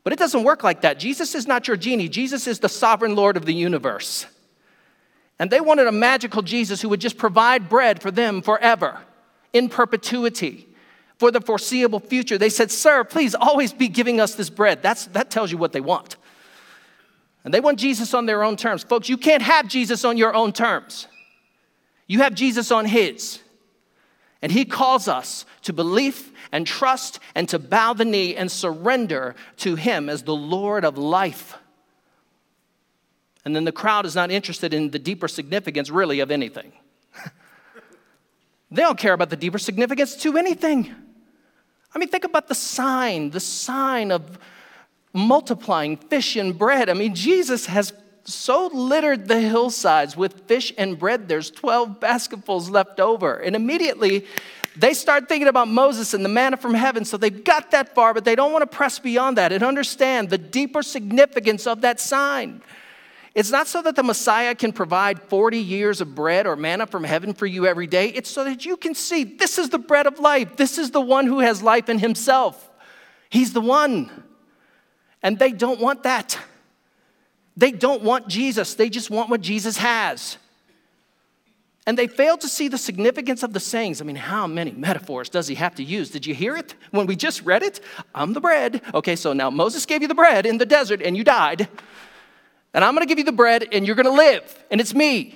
But 0.02 0.14
it 0.14 0.18
doesn't 0.18 0.44
work 0.44 0.64
like 0.64 0.80
that. 0.80 0.99
Jesus 0.99 1.34
is 1.34 1.46
not 1.46 1.68
your 1.68 1.76
genie, 1.76 2.08
Jesus 2.08 2.46
is 2.46 2.58
the 2.58 2.70
sovereign 2.70 3.14
Lord 3.14 3.37
of 3.37 3.44
the 3.44 3.52
universe. 3.52 4.25
And 5.38 5.50
they 5.50 5.60
wanted 5.60 5.88
a 5.88 5.92
magical 5.92 6.40
Jesus 6.40 6.80
who 6.80 6.88
would 6.88 7.02
just 7.02 7.18
provide 7.18 7.68
bread 7.68 8.00
for 8.00 8.10
them 8.10 8.40
forever, 8.40 8.99
in 9.52 9.68
perpetuity 9.68 10.66
for 11.18 11.30
the 11.30 11.42
foreseeable 11.42 12.00
future. 12.00 12.38
They 12.38 12.49
said, 12.49 12.70
Sir, 12.70 13.04
please 13.04 13.34
always 13.34 13.75
be 13.75 13.88
giving 13.88 14.22
us 14.22 14.37
this 14.37 14.49
bread. 14.49 14.82
That's, 14.82 15.04
that 15.08 15.30
tells 15.30 15.52
you 15.52 15.58
what 15.58 15.72
they 15.72 15.82
want. 15.82 16.16
And 17.44 17.52
they 17.52 17.60
want 17.60 17.78
Jesus 17.78 18.14
on 18.14 18.25
their 18.25 18.42
own 18.42 18.56
terms. 18.56 18.84
Folks, 18.84 19.10
you 19.10 19.18
can't 19.18 19.42
have 19.42 19.68
Jesus 19.68 20.02
on 20.02 20.16
your 20.16 20.32
own 20.34 20.54
terms. 20.54 21.08
You 22.11 22.19
have 22.19 22.35
Jesus 22.35 22.73
on 22.73 22.87
His. 22.87 23.38
And 24.43 24.50
He 24.50 24.64
calls 24.64 25.07
us 25.07 25.47
to 25.62 25.73
belief 25.73 26.33
and 26.50 26.67
trust 26.67 27.21
and 27.37 27.49
to 27.50 27.59
bow 27.61 27.93
the 27.93 28.05
knee 28.05 28.35
and 28.35 28.50
surrender 28.50 29.37
to 29.59 29.76
Him 29.76 30.09
as 30.09 30.25
the 30.25 30.35
Lord 30.35 30.85
of 30.85 30.99
life. 30.99 31.57
And 33.45 33.55
then 33.55 33.62
the 33.62 33.71
crowd 33.71 34.07
is 34.07 34.17
not 34.17 34.33
interested 34.33 34.75
in 34.75 34.90
the 34.90 34.99
deeper 34.99 35.29
significance, 35.29 35.88
really, 35.88 36.19
of 36.19 36.33
anything. 36.33 36.73
they 38.73 38.83
don't 38.83 38.99
care 38.99 39.12
about 39.12 39.31
the 39.31 39.37
deeper 39.37 39.59
significance 39.59 40.17
to 40.17 40.37
anything. 40.37 40.93
I 41.95 42.00
mean, 42.00 42.09
think 42.09 42.25
about 42.25 42.49
the 42.49 42.57
sign, 42.57 43.31
the 43.31 43.38
sign 43.38 44.11
of 44.11 44.37
multiplying 45.12 45.97
fish 45.97 46.35
and 46.35 46.59
bread. 46.59 46.90
I 46.90 46.95
mean, 46.95 47.14
Jesus 47.14 47.67
has 47.67 47.93
so 48.34 48.66
littered 48.68 49.28
the 49.28 49.40
hillsides 49.40 50.16
with 50.16 50.46
fish 50.46 50.72
and 50.78 50.99
bread, 50.99 51.28
there's 51.28 51.50
12 51.50 52.00
basketfuls 52.00 52.70
left 52.70 53.00
over. 53.00 53.37
And 53.37 53.54
immediately, 53.54 54.26
they 54.76 54.94
start 54.94 55.28
thinking 55.28 55.49
about 55.49 55.68
Moses 55.68 56.14
and 56.14 56.25
the 56.25 56.28
manna 56.28 56.56
from 56.56 56.75
heaven. 56.75 57.04
So 57.04 57.16
they've 57.16 57.44
got 57.44 57.72
that 57.72 57.94
far, 57.94 58.14
but 58.14 58.25
they 58.25 58.34
don't 58.34 58.52
want 58.52 58.62
to 58.62 58.76
press 58.76 58.99
beyond 58.99 59.37
that 59.37 59.52
and 59.52 59.62
understand 59.62 60.30
the 60.30 60.38
deeper 60.38 60.82
significance 60.82 61.66
of 61.66 61.80
that 61.82 62.00
sign. 62.00 62.62
It's 63.34 63.50
not 63.50 63.68
so 63.68 63.80
that 63.82 63.94
the 63.94 64.02
Messiah 64.02 64.54
can 64.54 64.72
provide 64.72 65.22
40 65.22 65.58
years 65.58 66.00
of 66.00 66.14
bread 66.14 66.46
or 66.46 66.56
manna 66.56 66.87
from 66.87 67.04
heaven 67.04 67.32
for 67.32 67.46
you 67.46 67.66
every 67.66 67.87
day. 67.87 68.08
It's 68.08 68.30
so 68.30 68.44
that 68.44 68.64
you 68.64 68.76
can 68.76 68.94
see 68.94 69.22
this 69.25 69.58
is 69.58 69.70
the 69.70 69.78
bread 69.78 70.06
of 70.06 70.18
life. 70.18 70.56
This 70.56 70.78
is 70.78 70.90
the 70.90 71.00
one 71.00 71.26
who 71.26 71.38
has 71.38 71.62
life 71.62 71.88
in 71.88 71.99
himself. 71.99 72.68
He's 73.28 73.52
the 73.52 73.60
one. 73.60 74.10
And 75.22 75.38
they 75.38 75.52
don't 75.52 75.80
want 75.80 76.02
that. 76.04 76.38
They 77.57 77.73
don't 77.73 78.02
want 78.02 78.28
Jesus, 78.28 78.75
they 78.75 78.88
just 78.88 79.11
want 79.11 79.28
what 79.30 79.40
Jesus 79.40 79.76
has. 79.76 80.38
And 81.87 81.99
they 81.99 82.07
fail 82.07 82.37
to 82.38 82.49
see 82.49 82.69
the 82.69 82.78
significance 82.78 83.42
of 83.42 83.52
the 83.52 83.61
sayings. 83.61 84.00
I 84.00 84.04
mean, 84.04 84.16
how 84.16 84.47
many 84.47 84.71
metaphors 84.71 85.28
does 85.28 85.49
he 85.49 85.54
have 85.57 85.75
to 85.76 85.83
use? 85.83 86.11
Did 86.11 86.26
you 86.26 86.35
hear 86.35 86.54
it 86.54 86.75
when 86.90 87.07
we 87.07 87.16
just 87.16 87.42
read 87.42 87.62
it? 87.62 87.80
I'm 88.14 88.33
the 88.33 88.40
bread. 88.40 88.83
Okay, 88.95 89.16
so 89.16 89.33
now 89.33 89.50
Moses 89.50 89.87
gave 89.87 90.02
you 90.02 90.09
the 90.09 90.14
bread 90.14 90.47
in 90.47 90.59
the 90.59 90.66
desert 90.66 91.02
and 91.02 91.16
you 91.16 91.25
died. 91.25 91.69
And 92.75 92.85
I'm 92.85 92.95
gonna 92.95 93.07
give 93.07 93.19
you 93.19 93.25
the 93.25 93.33
bread 93.33 93.66
and 93.73 93.87
you're 93.87 93.97
gonna 93.97 94.11
live, 94.11 94.64
and 94.71 94.80
it's 94.80 94.95
me. 94.95 95.35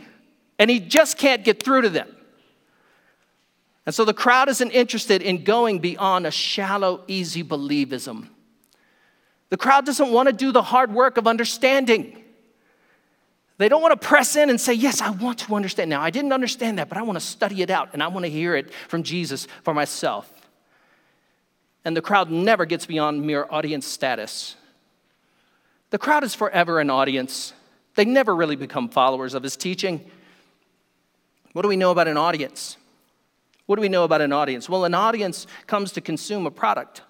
And 0.59 0.71
he 0.71 0.78
just 0.78 1.18
can't 1.18 1.44
get 1.44 1.62
through 1.62 1.83
to 1.83 1.90
them. 1.90 2.14
And 3.87 3.94
so 3.94 4.04
the 4.04 4.14
crowd 4.14 4.49
isn't 4.49 4.71
interested 4.71 5.23
in 5.23 5.44
going 5.44 5.80
beyond 5.80 6.26
a 6.26 6.30
shallow, 6.30 7.02
easy 7.09 7.42
believism. 7.42 8.28
The 9.54 9.58
crowd 9.58 9.87
doesn't 9.87 10.11
want 10.11 10.28
to 10.28 10.32
do 10.32 10.50
the 10.50 10.62
hard 10.62 10.92
work 10.92 11.16
of 11.16 11.28
understanding. 11.28 12.20
They 13.58 13.68
don't 13.68 13.80
want 13.80 13.92
to 13.92 14.04
press 14.04 14.34
in 14.34 14.50
and 14.50 14.61
say, 14.61 14.75
Yes, 14.75 15.00
I 15.00 15.11
want 15.11 15.38
to 15.38 15.54
understand. 15.54 15.88
Now, 15.90 16.02
I 16.02 16.11
didn't 16.11 16.32
understand 16.32 16.80
that, 16.80 16.88
but 16.88 16.99
I 16.99 17.02
want 17.02 17.20
to 17.20 17.25
study 17.25 17.62
it 17.62 17.70
out 17.70 17.90
and 17.92 18.02
I 18.02 18.08
want 18.08 18.25
to 18.25 18.30
hear 18.30 18.56
it 18.56 18.75
from 18.88 19.04
Jesus 19.04 19.46
for 19.62 19.73
myself. 19.73 20.28
And 21.84 21.96
the 21.96 22.02
crowd 22.02 22.32
never 22.32 22.66
gets 22.66 22.84
beyond 22.84 23.25
mere 23.25 23.46
audience 23.49 23.87
status. 23.87 24.56
The 25.90 25.99
crowd 25.99 26.25
is 26.25 26.34
forever 26.34 26.80
an 26.80 26.90
audience, 26.90 27.52
they 27.94 28.04
never 28.04 28.34
really 28.34 28.56
become 28.56 28.88
followers 28.88 29.34
of 29.34 29.44
his 29.44 29.56
teaching. 29.56 30.04
What 31.52 31.62
do 31.62 31.68
we 31.68 31.76
know 31.76 31.92
about 31.92 32.08
an 32.08 32.16
audience? 32.16 32.76
What 33.66 33.76
do 33.76 33.82
we 33.82 33.88
know 33.88 34.02
about 34.02 34.20
an 34.20 34.32
audience? 34.32 34.68
Well, 34.68 34.84
an 34.84 34.94
audience 34.94 35.46
comes 35.68 35.92
to 35.92 36.00
consume 36.00 36.44
a 36.44 36.50
product. 36.50 37.02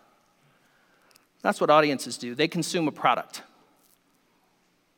That's 1.44 1.60
what 1.60 1.68
audiences 1.68 2.16
do. 2.16 2.34
They 2.34 2.48
consume 2.48 2.88
a 2.88 2.90
product. 2.90 3.42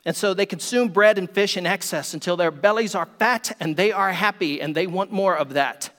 And 0.05 0.15
so 0.15 0.33
they 0.33 0.47
consume 0.47 0.91
bread 0.91 1.19
and 1.19 1.29
fish 1.29 1.57
in 1.57 1.67
excess 1.67 2.15
until 2.15 2.37
their 2.37 2.53
bellies 2.53 2.95
are 2.95 3.09
fat 3.19 3.51
and 3.59 3.77
they 3.77 3.91
are 3.91 4.13
happy 4.13 4.61
and 4.61 4.73
they 4.73 4.87
want 4.87 5.11
more 5.11 5.37
of 5.37 5.55
that. 5.55 5.91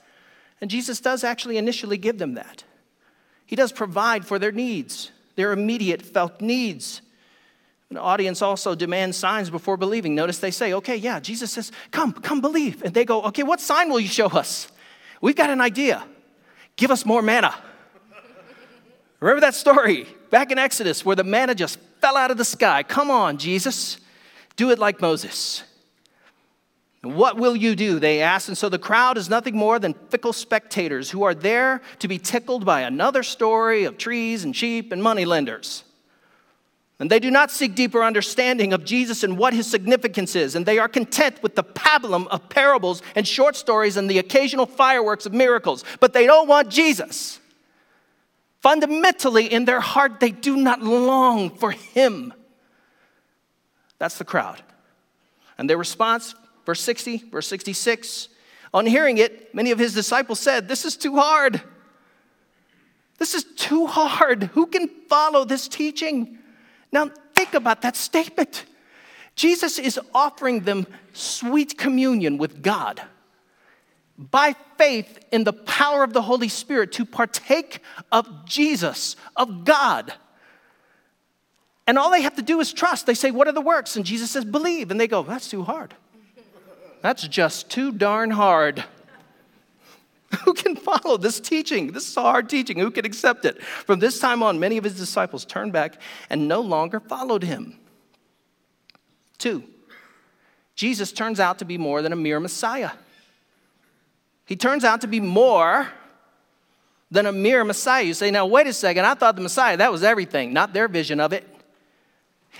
And 0.62 0.70
Jesus 0.70 1.00
does 1.00 1.22
actually 1.22 1.58
initially 1.58 1.98
give 1.98 2.16
them 2.16 2.32
that. 2.34 2.64
He 3.44 3.56
does 3.56 3.72
provide 3.72 4.24
for 4.24 4.38
their 4.38 4.50
needs, 4.50 5.12
their 5.36 5.52
immediate 5.52 6.00
felt 6.00 6.40
needs. 6.40 7.02
An 7.90 7.98
audience 7.98 8.40
also 8.40 8.74
demands 8.74 9.18
signs 9.18 9.50
before 9.50 9.76
believing. 9.76 10.14
Notice 10.14 10.38
they 10.38 10.50
say, 10.50 10.72
okay, 10.72 10.96
yeah, 10.96 11.20
Jesus 11.20 11.52
says, 11.52 11.72
come, 11.90 12.14
come 12.14 12.40
believe. 12.40 12.82
And 12.82 12.94
they 12.94 13.04
go, 13.04 13.22
okay, 13.24 13.42
what 13.42 13.60
sign 13.60 13.90
will 13.90 14.00
you 14.00 14.08
show 14.08 14.28
us? 14.28 14.72
We've 15.20 15.36
got 15.36 15.50
an 15.50 15.60
idea. 15.60 16.02
Give 16.76 16.90
us 16.90 17.04
more 17.04 17.20
manna. 17.20 17.54
Remember 19.20 19.42
that 19.42 19.54
story 19.54 20.06
back 20.30 20.50
in 20.50 20.58
Exodus 20.58 21.04
where 21.04 21.16
the 21.16 21.24
manna 21.24 21.54
just 21.54 21.78
fell 22.00 22.16
out 22.16 22.30
of 22.30 22.36
the 22.36 22.44
sky? 22.44 22.82
Come 22.82 23.10
on, 23.10 23.38
Jesus. 23.38 23.98
Do 24.56 24.70
it 24.70 24.78
like 24.78 25.00
Moses. 25.00 25.62
What 27.02 27.36
will 27.36 27.54
you 27.54 27.76
do? 27.76 28.00
They 28.00 28.22
asked. 28.22 28.48
And 28.48 28.58
so 28.58 28.68
the 28.68 28.78
crowd 28.78 29.16
is 29.18 29.28
nothing 29.30 29.56
more 29.56 29.78
than 29.78 29.94
fickle 30.10 30.32
spectators 30.32 31.10
who 31.10 31.22
are 31.22 31.34
there 31.34 31.80
to 32.00 32.08
be 32.08 32.18
tickled 32.18 32.64
by 32.64 32.80
another 32.80 33.22
story 33.22 33.84
of 33.84 33.98
trees 33.98 34.42
and 34.44 34.54
sheep 34.54 34.90
and 34.90 35.02
money 35.02 35.24
lenders. 35.24 35.84
And 37.00 37.08
they 37.08 37.20
do 37.20 37.30
not 37.30 37.52
seek 37.52 37.76
deeper 37.76 38.02
understanding 38.02 38.72
of 38.72 38.84
Jesus 38.84 39.22
and 39.22 39.38
what 39.38 39.52
his 39.54 39.68
significance 39.68 40.34
is. 40.34 40.56
And 40.56 40.66
they 40.66 40.80
are 40.80 40.88
content 40.88 41.40
with 41.42 41.54
the 41.54 41.62
pablum 41.62 42.26
of 42.26 42.48
parables 42.48 43.02
and 43.14 43.26
short 43.26 43.54
stories 43.54 43.96
and 43.96 44.10
the 44.10 44.18
occasional 44.18 44.66
fireworks 44.66 45.24
of 45.24 45.32
miracles. 45.32 45.84
But 46.00 46.12
they 46.12 46.26
don't 46.26 46.48
want 46.48 46.70
Jesus. 46.70 47.38
Fundamentally, 48.60 49.52
in 49.52 49.64
their 49.64 49.80
heart, 49.80 50.20
they 50.20 50.30
do 50.30 50.56
not 50.56 50.82
long 50.82 51.50
for 51.50 51.70
him. 51.70 52.34
That's 53.98 54.18
the 54.18 54.24
crowd. 54.24 54.62
And 55.56 55.68
their 55.68 55.76
response, 55.76 56.34
verse 56.66 56.80
60, 56.80 57.24
verse 57.30 57.46
66, 57.46 58.28
on 58.74 58.86
hearing 58.86 59.18
it, 59.18 59.54
many 59.54 59.70
of 59.70 59.78
his 59.78 59.94
disciples 59.94 60.40
said, 60.40 60.68
This 60.68 60.84
is 60.84 60.96
too 60.96 61.16
hard. 61.16 61.62
This 63.18 63.34
is 63.34 63.44
too 63.56 63.86
hard. 63.86 64.44
Who 64.54 64.66
can 64.66 64.88
follow 65.08 65.44
this 65.44 65.66
teaching? 65.66 66.38
Now, 66.92 67.10
think 67.34 67.54
about 67.54 67.82
that 67.82 67.96
statement. 67.96 68.64
Jesus 69.34 69.78
is 69.78 70.00
offering 70.14 70.60
them 70.60 70.86
sweet 71.12 71.78
communion 71.78 72.38
with 72.38 72.62
God 72.62 73.02
by 74.18 74.56
faith 74.76 75.24
in 75.30 75.44
the 75.44 75.52
power 75.52 76.02
of 76.02 76.12
the 76.12 76.22
Holy 76.22 76.48
Spirit 76.48 76.92
to 76.92 77.04
partake 77.04 77.80
of 78.10 78.44
Jesus, 78.44 79.14
of 79.36 79.64
God. 79.64 80.12
And 81.86 81.96
all 81.96 82.10
they 82.10 82.22
have 82.22 82.36
to 82.36 82.42
do 82.42 82.60
is 82.60 82.72
trust. 82.72 83.06
They 83.06 83.14
say, 83.14 83.30
What 83.30 83.46
are 83.46 83.52
the 83.52 83.60
works? 83.60 83.96
And 83.96 84.04
Jesus 84.04 84.30
says, 84.30 84.44
Believe. 84.44 84.90
And 84.90 85.00
they 85.00 85.06
go, 85.06 85.22
That's 85.22 85.48
too 85.48 85.62
hard. 85.62 85.94
That's 87.00 87.26
just 87.26 87.70
too 87.70 87.92
darn 87.92 88.30
hard. 88.30 88.84
Who 90.44 90.52
can 90.52 90.74
follow 90.76 91.16
this 91.16 91.40
teaching? 91.40 91.92
This 91.92 92.08
is 92.08 92.14
hard 92.14 92.50
teaching. 92.50 92.78
Who 92.78 92.90
can 92.90 93.06
accept 93.06 93.44
it? 93.44 93.62
From 93.62 94.00
this 94.00 94.18
time 94.18 94.42
on, 94.42 94.58
many 94.58 94.76
of 94.76 94.84
his 94.84 94.96
disciples 94.96 95.44
turned 95.44 95.72
back 95.72 96.00
and 96.28 96.48
no 96.48 96.60
longer 96.60 97.00
followed 97.00 97.44
him. 97.44 97.78
Two, 99.38 99.62
Jesus 100.74 101.12
turns 101.12 101.40
out 101.40 101.60
to 101.60 101.64
be 101.64 101.78
more 101.78 102.02
than 102.02 102.12
a 102.12 102.16
mere 102.16 102.40
Messiah. 102.40 102.90
He 104.48 104.56
turns 104.56 104.82
out 104.82 105.02
to 105.02 105.06
be 105.06 105.20
more 105.20 105.88
than 107.10 107.26
a 107.26 107.32
mere 107.32 107.64
Messiah. 107.64 108.02
You 108.02 108.14
say, 108.14 108.30
now, 108.30 108.46
wait 108.46 108.66
a 108.66 108.72
second, 108.72 109.04
I 109.04 109.12
thought 109.12 109.36
the 109.36 109.42
Messiah, 109.42 109.76
that 109.76 109.92
was 109.92 110.02
everything, 110.02 110.54
not 110.54 110.72
their 110.72 110.88
vision 110.88 111.20
of 111.20 111.34
it. 111.34 111.46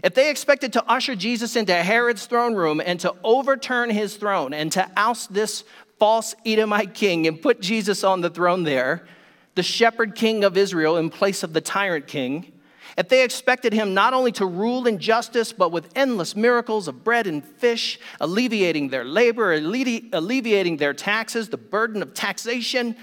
If 0.05 0.13
they 0.13 0.29
expected 0.29 0.75
to 0.75 0.85
usher 0.85 1.17
Jesus 1.17 1.57
into 1.57 1.73
Herod's 1.73 2.27
throne 2.27 2.55
room 2.55 2.83
and 2.85 3.01
to 3.01 3.15
overturn 3.25 3.89
his 3.89 4.17
throne 4.17 4.53
and 4.53 4.71
to 4.73 4.87
oust 4.99 5.33
this 5.33 5.65
false 5.99 6.35
Edomite 6.45 6.93
king 6.93 7.27
and 7.27 7.41
put 7.41 7.63
Jesus 7.63 8.05
on 8.05 8.21
the 8.21 8.29
throne 8.29 8.65
there, 8.65 9.07
the 9.55 9.63
shepherd 9.63 10.15
king 10.15 10.45
of 10.45 10.59
Israel 10.59 10.99
in 10.99 11.09
place 11.09 11.43
of 11.43 11.55
the 11.55 11.63
tyrant 11.63 12.07
king, 12.07 12.53
if 12.99 13.09
they 13.09 13.23
expected 13.23 13.73
him 13.73 13.95
not 13.95 14.13
only 14.13 14.33
to 14.33 14.45
rule 14.45 14.89
in 14.89 14.99
justice, 14.99 15.53
but 15.53 15.71
with 15.71 15.89
endless 15.95 16.35
miracles 16.35 16.89
of 16.89 17.05
bread 17.05 17.29
and 17.29 17.45
fish, 17.45 18.01
alleviating 18.21 18.89
their 18.89 19.05
labor, 19.05 19.53
alleviating 19.53 20.79
their 20.79 20.93
taxes, 20.93 21.49
the 21.49 21.57
burden 21.57 22.03
of 22.03 22.13
taxation, 22.13 22.97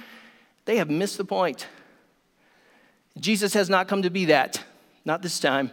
they 0.66 0.76
have 0.76 0.90
missed 0.90 1.18
the 1.18 1.24
point. 1.24 1.68
Jesus 3.18 3.54
has 3.54 3.70
not 3.70 3.88
come 3.88 4.02
to 4.02 4.10
be 4.10 4.26
that, 4.26 4.62
not 5.06 5.22
this 5.22 5.40
time. 5.40 5.72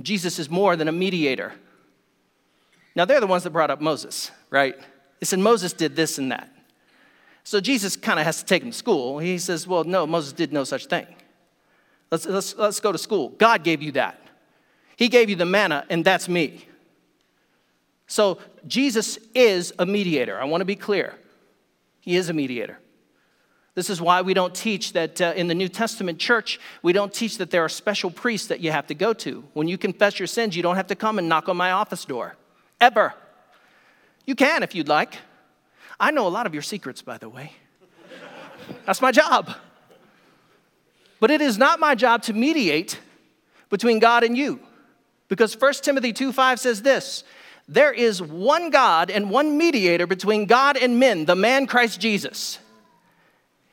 Jesus 0.00 0.38
is 0.38 0.48
more 0.48 0.74
than 0.74 0.88
a 0.88 0.92
mediator. 0.92 1.52
Now, 2.96 3.04
they're 3.04 3.20
the 3.20 3.26
ones 3.26 3.42
that 3.42 3.50
brought 3.50 3.70
up 3.70 3.82
Moses, 3.82 4.30
right? 4.48 4.74
They 5.20 5.26
said 5.26 5.38
Moses 5.38 5.74
did 5.74 5.96
this 5.96 6.16
and 6.16 6.32
that. 6.32 6.50
So 7.42 7.60
Jesus 7.60 7.94
kind 7.94 8.18
of 8.18 8.24
has 8.24 8.38
to 8.38 8.46
take 8.46 8.62
him 8.62 8.70
to 8.70 8.76
school. 8.76 9.18
He 9.18 9.36
says, 9.36 9.66
Well, 9.66 9.84
no, 9.84 10.06
Moses 10.06 10.32
did 10.32 10.50
no 10.50 10.64
such 10.64 10.86
thing. 10.86 11.06
Let's, 12.14 12.26
let's, 12.26 12.56
let's 12.56 12.78
go 12.78 12.92
to 12.92 12.98
school. 12.98 13.30
God 13.30 13.64
gave 13.64 13.82
you 13.82 13.90
that. 13.92 14.20
He 14.94 15.08
gave 15.08 15.28
you 15.28 15.34
the 15.34 15.44
manna, 15.44 15.84
and 15.90 16.04
that's 16.04 16.28
me. 16.28 16.64
So 18.06 18.38
Jesus 18.68 19.18
is 19.34 19.72
a 19.80 19.84
mediator. 19.84 20.40
I 20.40 20.44
want 20.44 20.60
to 20.60 20.64
be 20.64 20.76
clear. 20.76 21.16
He 21.98 22.14
is 22.14 22.28
a 22.28 22.32
mediator. 22.32 22.78
This 23.74 23.90
is 23.90 24.00
why 24.00 24.22
we 24.22 24.32
don't 24.32 24.54
teach 24.54 24.92
that 24.92 25.20
uh, 25.20 25.32
in 25.34 25.48
the 25.48 25.56
New 25.56 25.68
Testament 25.68 26.20
church, 26.20 26.60
we 26.82 26.92
don't 26.92 27.12
teach 27.12 27.38
that 27.38 27.50
there 27.50 27.64
are 27.64 27.68
special 27.68 28.12
priests 28.12 28.46
that 28.46 28.60
you 28.60 28.70
have 28.70 28.86
to 28.86 28.94
go 28.94 29.12
to. 29.14 29.42
When 29.52 29.66
you 29.66 29.76
confess 29.76 30.20
your 30.20 30.28
sins, 30.28 30.54
you 30.54 30.62
don't 30.62 30.76
have 30.76 30.86
to 30.86 30.94
come 30.94 31.18
and 31.18 31.28
knock 31.28 31.48
on 31.48 31.56
my 31.56 31.72
office 31.72 32.04
door, 32.04 32.36
ever. 32.80 33.12
You 34.24 34.36
can 34.36 34.62
if 34.62 34.72
you'd 34.76 34.86
like. 34.86 35.18
I 35.98 36.12
know 36.12 36.28
a 36.28 36.30
lot 36.30 36.46
of 36.46 36.54
your 36.54 36.62
secrets, 36.62 37.02
by 37.02 37.18
the 37.18 37.28
way. 37.28 37.54
That's 38.86 39.02
my 39.02 39.10
job. 39.10 39.56
But 41.24 41.30
it 41.30 41.40
is 41.40 41.56
not 41.56 41.80
my 41.80 41.94
job 41.94 42.20
to 42.24 42.34
mediate 42.34 43.00
between 43.70 43.98
God 43.98 44.24
and 44.24 44.36
you. 44.36 44.60
Because 45.28 45.58
1 45.58 45.72
Timothy 45.80 46.12
2 46.12 46.34
5 46.34 46.60
says 46.60 46.82
this 46.82 47.24
there 47.66 47.94
is 47.94 48.20
one 48.20 48.68
God 48.68 49.10
and 49.10 49.30
one 49.30 49.56
mediator 49.56 50.06
between 50.06 50.44
God 50.44 50.76
and 50.76 51.00
men, 51.00 51.24
the 51.24 51.34
man 51.34 51.66
Christ 51.66 51.98
Jesus. 51.98 52.58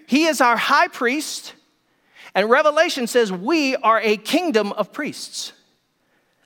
He 0.08 0.27
is 0.27 0.39
our 0.39 0.55
high 0.55 0.88
priest, 0.88 1.53
and 2.34 2.50
Revelation 2.50 3.05
says 3.05 3.34
we 3.34 3.75
are 3.75 4.00
a 4.00 4.15
kingdom 4.15 4.72
of 4.72 4.93
priests, 4.93 5.51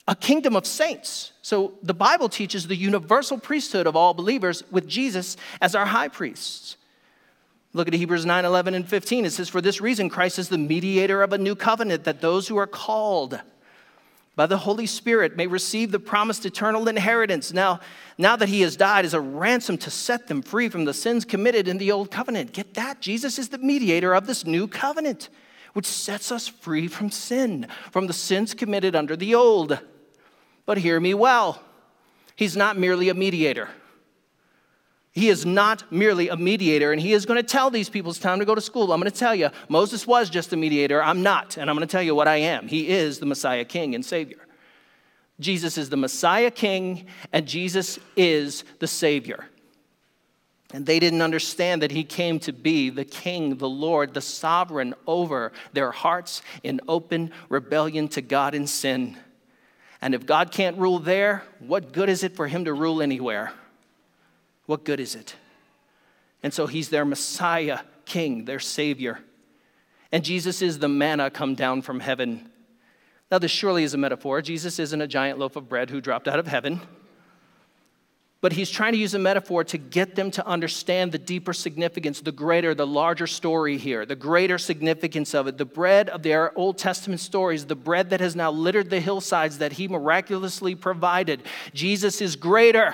a 0.07 0.15
kingdom 0.15 0.55
of 0.55 0.65
saints. 0.65 1.33
So 1.43 1.75
the 1.83 1.93
Bible 1.93 2.29
teaches 2.29 2.65
the 2.65 2.75
universal 2.75 3.37
priesthood 3.37 3.85
of 3.85 3.95
all 3.95 4.15
believers 4.15 4.63
with 4.71 4.87
Jesus 4.87 5.37
as 5.61 5.75
our 5.75 5.85
high 5.85 6.07
priests. 6.07 6.77
Look 7.75 7.89
at 7.89 7.93
Hebrews 7.93 8.25
9 8.25 8.45
11 8.45 8.73
and 8.73 8.87
15. 8.87 9.25
It 9.25 9.31
says, 9.31 9.49
For 9.49 9.59
this 9.59 9.81
reason, 9.81 10.09
Christ 10.09 10.39
is 10.39 10.47
the 10.47 10.57
mediator 10.57 11.21
of 11.21 11.33
a 11.33 11.37
new 11.37 11.55
covenant, 11.55 12.05
that 12.05 12.21
those 12.21 12.47
who 12.47 12.55
are 12.55 12.67
called 12.67 13.41
by 14.37 14.45
the 14.45 14.59
Holy 14.59 14.85
Spirit 14.85 15.35
may 15.35 15.45
receive 15.45 15.91
the 15.91 15.99
promised 15.99 16.45
eternal 16.45 16.87
inheritance. 16.87 17.51
Now, 17.51 17.81
now 18.17 18.37
that 18.37 18.47
he 18.47 18.61
has 18.61 18.77
died 18.77 19.03
as 19.03 19.13
a 19.13 19.19
ransom 19.19 19.77
to 19.79 19.89
set 19.89 20.27
them 20.27 20.41
free 20.41 20.69
from 20.69 20.85
the 20.85 20.93
sins 20.93 21.25
committed 21.25 21.67
in 21.67 21.77
the 21.77 21.91
old 21.91 22.11
covenant. 22.11 22.53
Get 22.53 22.75
that? 22.75 23.01
Jesus 23.01 23.37
is 23.37 23.49
the 23.49 23.57
mediator 23.57 24.13
of 24.13 24.25
this 24.25 24.45
new 24.45 24.69
covenant, 24.69 25.27
which 25.73 25.85
sets 25.85 26.31
us 26.31 26.47
free 26.47 26.87
from 26.87 27.11
sin, 27.11 27.67
from 27.91 28.07
the 28.07 28.13
sins 28.13 28.53
committed 28.53 28.95
under 28.95 29.17
the 29.17 29.35
old. 29.35 29.79
But 30.65 30.77
hear 30.77 31.01
me 31.01 31.13
well, 31.13 31.61
he's 32.37 32.55
not 32.55 32.77
merely 32.77 33.09
a 33.09 33.13
mediator. 33.13 33.67
He 35.15 35.29
is 35.29 35.45
not 35.45 35.89
merely 35.93 36.27
a 36.27 36.35
mediator, 36.35 36.91
and 36.91 37.01
he 37.01 37.13
is 37.13 37.25
going 37.25 37.41
to 37.41 37.47
tell 37.47 37.69
these 37.69 37.87
people 37.87 38.11
it's 38.11 38.19
time 38.19 38.39
to 38.39 38.45
go 38.45 38.53
to 38.53 38.59
school. 38.59 38.91
I'm 38.91 38.99
going 38.99 39.09
to 39.09 39.17
tell 39.17 39.33
you, 39.33 39.49
Moses 39.69 40.05
was 40.05 40.29
just 40.29 40.51
a 40.51 40.57
mediator. 40.57 41.01
I'm 41.01 41.23
not, 41.23 41.55
and 41.55 41.69
I'm 41.69 41.77
going 41.77 41.87
to 41.87 41.91
tell 41.91 42.03
you 42.03 42.13
what 42.13 42.27
I 42.27 42.35
am. 42.35 42.67
He 42.67 42.89
is 42.89 43.19
the 43.19 43.25
Messiah 43.25 43.63
King 43.63 43.95
and 43.95 44.05
Savior. 44.05 44.45
Jesus 45.39 45.77
is 45.77 45.89
the 45.89 45.95
Messiah 45.95 46.51
King, 46.51 47.05
and 47.31 47.47
Jesus 47.47 47.97
is 48.17 48.65
the 48.79 48.87
Savior. 48.87 49.45
And 50.73 50.85
they 50.85 50.99
didn't 50.99 51.21
understand 51.21 51.81
that 51.81 51.91
he 51.91 52.03
came 52.03 52.37
to 52.39 52.51
be 52.51 52.89
the 52.89 53.05
king, 53.05 53.55
the 53.55 53.69
Lord, 53.69 54.13
the 54.13 54.19
sovereign 54.19 54.95
over 55.07 55.53
their 55.71 55.91
hearts 55.91 56.41
in 56.61 56.81
open 56.89 57.31
rebellion 57.47 58.09
to 58.09 58.21
God 58.21 58.53
and 58.53 58.69
sin. 58.69 59.15
And 60.01 60.13
if 60.13 60.25
God 60.25 60.51
can't 60.51 60.77
rule 60.77 60.99
there, 60.99 61.43
what 61.59 61.93
good 61.93 62.09
is 62.09 62.21
it 62.21 62.35
for 62.35 62.47
him 62.47 62.65
to 62.65 62.73
rule 62.73 63.01
anywhere? 63.01 63.53
What 64.65 64.83
good 64.83 64.99
is 64.99 65.15
it? 65.15 65.35
And 66.43 66.53
so 66.53 66.67
he's 66.67 66.89
their 66.89 67.05
Messiah, 67.05 67.79
King, 68.05 68.45
their 68.45 68.59
Savior. 68.59 69.19
And 70.11 70.23
Jesus 70.23 70.61
is 70.61 70.79
the 70.79 70.87
manna 70.87 71.29
come 71.29 71.55
down 71.55 71.81
from 71.81 71.99
heaven. 71.99 72.49
Now, 73.31 73.39
this 73.39 73.51
surely 73.51 73.83
is 73.83 73.93
a 73.93 73.97
metaphor. 73.97 74.41
Jesus 74.41 74.77
isn't 74.79 75.01
a 75.01 75.07
giant 75.07 75.39
loaf 75.39 75.55
of 75.55 75.67
bread 75.67 75.89
who 75.89 75.99
dropped 75.99 76.27
out 76.27 76.39
of 76.39 76.47
heaven. 76.47 76.81
But 78.41 78.53
he's 78.53 78.69
trying 78.69 78.91
to 78.91 78.99
use 78.99 79.15
a 79.15 79.19
metaphor 79.19 79.63
to 79.63 79.77
get 79.79 80.13
them 80.13 80.29
to 80.31 80.45
understand 80.45 81.11
the 81.11 81.17
deeper 81.17 81.51
significance, 81.51 82.21
the 82.21 82.31
greater, 82.31 82.75
the 82.75 82.85
larger 82.85 83.25
story 83.25 83.77
here, 83.77 84.05
the 84.05 84.15
greater 84.15 84.59
significance 84.59 85.33
of 85.33 85.47
it. 85.47 85.57
The 85.57 85.65
bread 85.65 86.09
of 86.09 86.21
their 86.21 86.55
Old 86.55 86.77
Testament 86.77 87.21
stories, 87.21 87.65
the 87.65 87.75
bread 87.75 88.11
that 88.11 88.19
has 88.19 88.35
now 88.35 88.51
littered 88.51 88.91
the 88.91 88.99
hillsides 88.99 89.57
that 89.57 89.73
he 89.73 89.87
miraculously 89.87 90.75
provided. 90.75 91.41
Jesus 91.73 92.21
is 92.21 92.35
greater. 92.35 92.93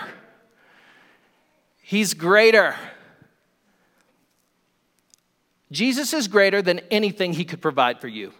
He's 1.81 2.13
greater. 2.13 2.75
Jesus 5.71 6.13
is 6.13 6.27
greater 6.27 6.61
than 6.61 6.79
anything 6.91 7.33
he 7.33 7.45
could 7.45 7.61
provide 7.61 7.99
for 7.99 8.07
you. 8.07 8.33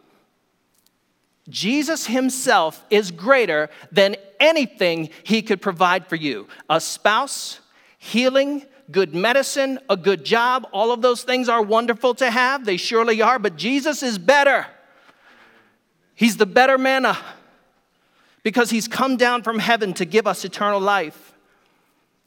Jesus 1.50 2.06
himself 2.06 2.86
is 2.90 3.12
greater 3.12 3.70
than 3.92 4.16
anything 4.40 5.10
he 5.24 5.42
could 5.42 5.62
provide 5.62 6.08
for 6.08 6.16
you 6.16 6.48
a 6.70 6.80
spouse, 6.80 7.60
healing, 7.98 8.66
good 8.92 9.16
medicine, 9.16 9.80
a 9.90 9.98
good 9.98 10.24
job. 10.24 10.68
All 10.72 10.92
of 10.92 11.02
those 11.02 11.24
things 11.24 11.50
are 11.50 11.62
wonderful 11.62 12.14
to 12.16 12.30
have. 12.30 12.66
They 12.66 12.78
surely 12.78 13.22
are, 13.22 13.40
but 13.40 13.56
Jesus 13.56 14.04
is 14.04 14.18
better. 14.18 14.68
He's 16.14 16.38
the 16.38 16.46
better 16.46 16.78
manna 16.78 17.10
uh, 17.10 17.16
because 18.44 18.70
he's 18.70 18.88
come 18.88 19.18
down 19.18 19.44
from 19.44 19.60
heaven 19.60 19.94
to 19.94 20.06
give 20.06 20.28
us 20.28 20.46
eternal 20.46 20.80
life. 20.80 21.31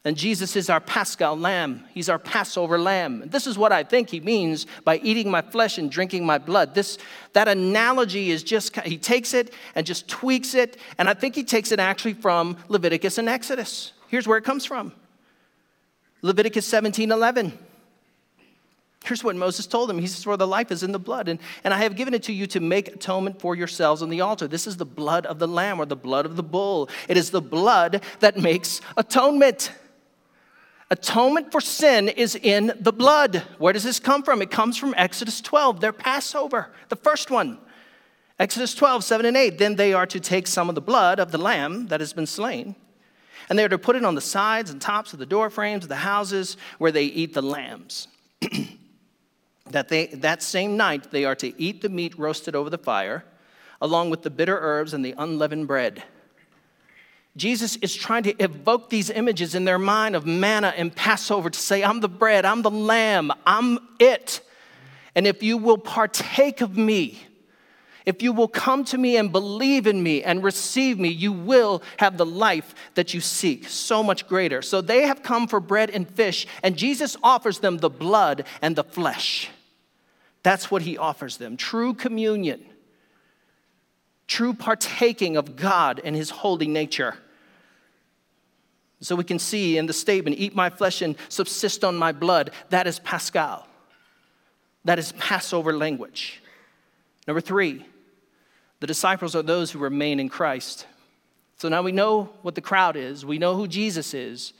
And 0.07 0.19
Jesus 0.19 0.55
is 0.55 0.69
our 0.69 0.81
paschal 0.81 1.35
lamb. 1.35 1.85
He's 1.95 2.11
our 2.11 2.19
Passover 2.19 2.79
lamb. 2.79 3.23
This 3.27 3.47
is 3.47 3.57
what 3.57 3.73
I 3.73 3.83
think 3.83 4.11
he 4.11 4.21
means 4.21 4.67
by 4.85 4.99
eating 4.99 5.31
my 5.31 5.41
flesh 5.41 5.79
and 5.79 5.91
drinking 5.91 6.27
my 6.27 6.37
blood. 6.37 6.75
This, 6.75 6.99
that 7.33 7.49
analogy 7.49 8.31
is 8.31 8.43
just, 8.43 8.79
he 8.81 8.99
takes 8.99 9.33
it 9.33 9.55
and 9.75 9.87
just 9.87 10.07
tweaks 10.07 10.55
it. 10.55 10.77
And 10.99 11.09
I 11.09 11.15
think 11.15 11.35
he 11.35 11.43
takes 11.43 11.73
it 11.73 11.81
actually 11.81 12.13
from 12.13 12.59
Leviticus 12.69 13.17
and 13.17 13.31
Exodus. 13.31 13.93
Here's 14.09 14.29
where 14.29 14.37
it 14.37 14.45
comes 14.45 14.67
from 14.67 14.93
Leviticus 16.21 16.67
17 16.67 17.11
11. 17.11 17.59
Here's 19.05 19.23
what 19.23 19.37
Moses 19.37 19.67
told 19.67 19.91
them. 19.91 19.99
He 19.99 20.07
says, 20.07 20.25
For 20.25 20.37
the 20.37 20.47
life 20.47 20.71
is 20.71 20.83
in 20.83 20.93
the 20.93 20.99
blood, 20.99 21.29
and, 21.29 21.39
and 21.63 21.75
I 21.75 21.79
have 21.79 21.95
given 21.95 22.15
it 22.15 22.23
to 22.25 22.33
you 22.33 22.47
to 22.49 22.61
make 22.61 22.89
atonement 22.89 23.39
for 23.39 23.55
yourselves 23.55 24.01
on 24.01 24.09
the 24.09 24.23
altar. 24.23 24.49
This 24.49 24.67
is 24.67 24.79
the 24.79 24.87
blood 24.87 25.27
of 25.27 25.39
the 25.39 25.49
lamb 25.49 25.79
or 25.79 25.85
the 25.85 25.97
blood 25.97 26.25
of 26.25 26.37
the 26.37 26.43
bull. 26.43 26.89
It 27.07 27.19
is 27.19 27.31
the 27.31 27.43
blood 27.43 28.03
that 28.21 28.39
makes 28.39 28.81
atonement. 28.97 29.71
Atonement 30.95 31.51
for 31.51 31.61
sin 31.61 32.09
is 32.09 32.37
in 32.37 32.73
the 32.79 32.93
blood. 32.93 33.43
Where 33.59 33.73
does 33.73 33.83
this 33.83 33.99
come 33.99 34.23
from? 34.23 34.41
It 34.41 34.53
comes 34.53 34.77
from 34.77 34.95
Exodus 34.97 35.41
12, 35.41 35.81
their 35.81 35.93
Passover, 35.93 36.73
the 36.89 36.95
first 36.95 37.33
one. 37.33 37.59
Exodus 38.39 38.77
12, 38.77 39.03
7 39.03 39.27
and 39.27 39.37
8. 39.37 39.59
Then 39.59 39.75
they 39.75 39.93
are 39.93 40.07
to 40.07 40.21
take 40.21 40.47
some 40.47 40.69
of 40.69 40.77
the 40.77 40.81
blood 40.81 41.19
of 41.19 41.33
the 41.33 41.39
lamb 41.39 41.89
that 41.89 41.99
has 41.99 42.13
been 42.13 42.29
slain, 42.29 42.77
and 43.49 43.59
they 43.59 43.65
are 43.65 43.69
to 43.71 43.77
put 43.77 43.97
it 43.97 44.05
on 44.05 44.15
the 44.15 44.21
sides 44.21 44.71
and 44.71 44.81
tops 44.81 45.13
of 45.13 45.19
the 45.19 45.27
door 45.27 45.51
frames 45.51 45.85
of 45.85 45.89
the 45.89 45.97
houses 45.97 46.57
where 46.79 46.93
they 46.93 47.07
eat 47.07 47.35
the 47.35 47.43
lambs. 47.43 48.07
that, 49.73 49.89
they, 49.89 50.07
that 50.07 50.45
same 50.45 50.77
night 50.77 51.11
they 51.11 51.25
are 51.25 51.35
to 51.35 51.61
eat 51.61 51.83
the 51.83 51.89
meat 51.89 52.17
roasted 52.17 52.55
over 52.55 52.71
the 52.71 52.79
fire, 52.79 53.25
along 53.83 54.11
with 54.11 54.23
the 54.23 54.31
bitter 54.31 54.61
herbs 54.61 54.95
and 54.95 55.05
the 55.05 55.17
unleavened 55.19 55.67
bread. 55.67 56.05
Jesus 57.37 57.77
is 57.77 57.95
trying 57.95 58.23
to 58.25 58.43
evoke 58.43 58.91
these 58.91 59.11
images 59.11 59.55
in 59.55 59.65
their 59.65 59.79
mind 59.79 60.15
of 60.15 60.25
manna 60.25 60.73
and 60.77 60.95
Passover 60.95 61.51
to 61.51 61.59
say, 61.59 61.83
I'm 61.83 62.01
the 62.01 62.09
bread, 62.09 62.45
I'm 62.45 62.63
the 62.63 62.71
lamb, 62.71 63.33
I'm 63.45 63.79
it. 63.99 64.41
And 65.17 65.27
if 65.27 65.43
you 65.43 65.57
will 65.57 65.79
partake 65.79 66.61
of 66.61 66.77
me, 66.77 67.21
if 68.07 68.23
you 68.23 68.33
will 68.33 68.49
come 68.49 68.85
to 68.87 68.99
me 68.99 69.17
and 69.17 69.33
believe 69.33 69.87
in 69.87 70.03
me 70.03 70.23
and 70.23 70.45
receive 70.45 70.99
me, 70.99 71.09
you 71.09 71.33
will 71.33 71.83
have 71.97 72.19
the 72.19 72.27
life 72.27 72.75
that 72.95 73.15
you 73.15 73.21
seek, 73.21 73.69
so 73.69 74.03
much 74.03 74.29
greater. 74.29 74.61
So 74.63 74.81
they 74.81 75.07
have 75.07 75.23
come 75.23 75.49
for 75.49 75.59
bread 75.59 75.91
and 75.91 76.09
fish, 76.09 76.47
and 76.63 76.77
Jesus 76.77 77.17
offers 77.23 77.61
them 77.61 77.79
the 77.79 77.91
blood 77.91 78.47
and 78.61 78.77
the 78.77 78.85
flesh. 78.85 79.49
That's 80.43 80.71
what 80.71 80.83
he 80.83 80.99
offers 80.99 81.39
them 81.39 81.57
true 81.57 81.95
communion, 81.95 82.65
true 84.29 84.53
partaking 84.53 85.37
of 85.37 85.57
God 85.57 86.01
and 86.05 86.15
his 86.15 86.31
holy 86.31 86.69
nature. 86.69 87.17
So 89.05 89.15
we 89.15 89.25
can 89.25 89.39
see 89.39 89.77
in 89.77 89.85
the 89.85 89.93
statement, 89.93 90.39
eat 90.39 90.55
my 90.55 90.71
flesh 90.71 91.03
and 91.03 91.15
subsist 91.29 91.85
on 91.85 91.95
my 91.95 92.11
blood, 92.11 92.53
that 92.71 92.87
is 92.87 92.99
paschal. 92.99 93.67
That 94.87 94.99
is 94.99 95.13
Passover 95.13 95.77
language. 95.77 96.43
Number 97.27 97.43
three, 97.43 97.85
the 98.81 98.87
disciples 98.87 99.37
are 99.37 99.43
those 99.43 99.71
who 99.71 99.79
remain 99.79 100.21
in 100.21 100.31
Christ. 100.31 100.87
So 101.59 101.69
now 101.69 101.83
we 101.83 101.93
know 101.93 102.31
what 102.41 102.55
the 102.55 102.63
crowd 102.63 102.97
is, 102.97 103.27
we 103.27 103.39
know 103.39 103.55
who 103.55 103.69
Jesus 103.69 104.15
is. 104.15 104.55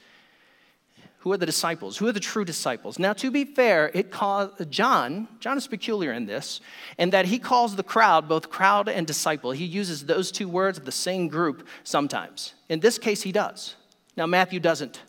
Who 1.19 1.33
are 1.33 1.37
the 1.37 1.47
disciples? 1.47 1.97
Who 1.97 2.05
are 2.07 2.11
the 2.11 2.19
true 2.19 2.45
disciples? 2.45 2.99
Now, 2.99 3.13
to 3.13 3.31
be 3.31 3.45
fair, 3.45 3.89
it 3.95 4.11
calls 4.11 4.51
John. 4.69 5.27
John 5.39 5.57
is 5.57 5.65
peculiar 5.65 6.13
in 6.13 6.27
this, 6.27 6.61
in 6.99 7.09
that 7.09 7.25
he 7.25 7.39
calls 7.39 7.75
the 7.75 7.81
crowd 7.81 8.29
both 8.29 8.51
crowd 8.51 8.87
and 8.89 9.07
disciple. 9.07 9.49
He 9.49 9.65
uses 9.65 10.05
those 10.05 10.31
two 10.31 10.47
words 10.47 10.77
of 10.77 10.85
the 10.85 10.91
same 10.91 11.27
group 11.27 11.67
sometimes. 11.83 12.53
In 12.69 12.79
this 12.79 12.99
case, 12.99 13.23
he 13.23 13.31
does. 13.31 13.73
Now, 14.17 14.25
Matthew 14.25 14.59
doesn't. 14.59 15.01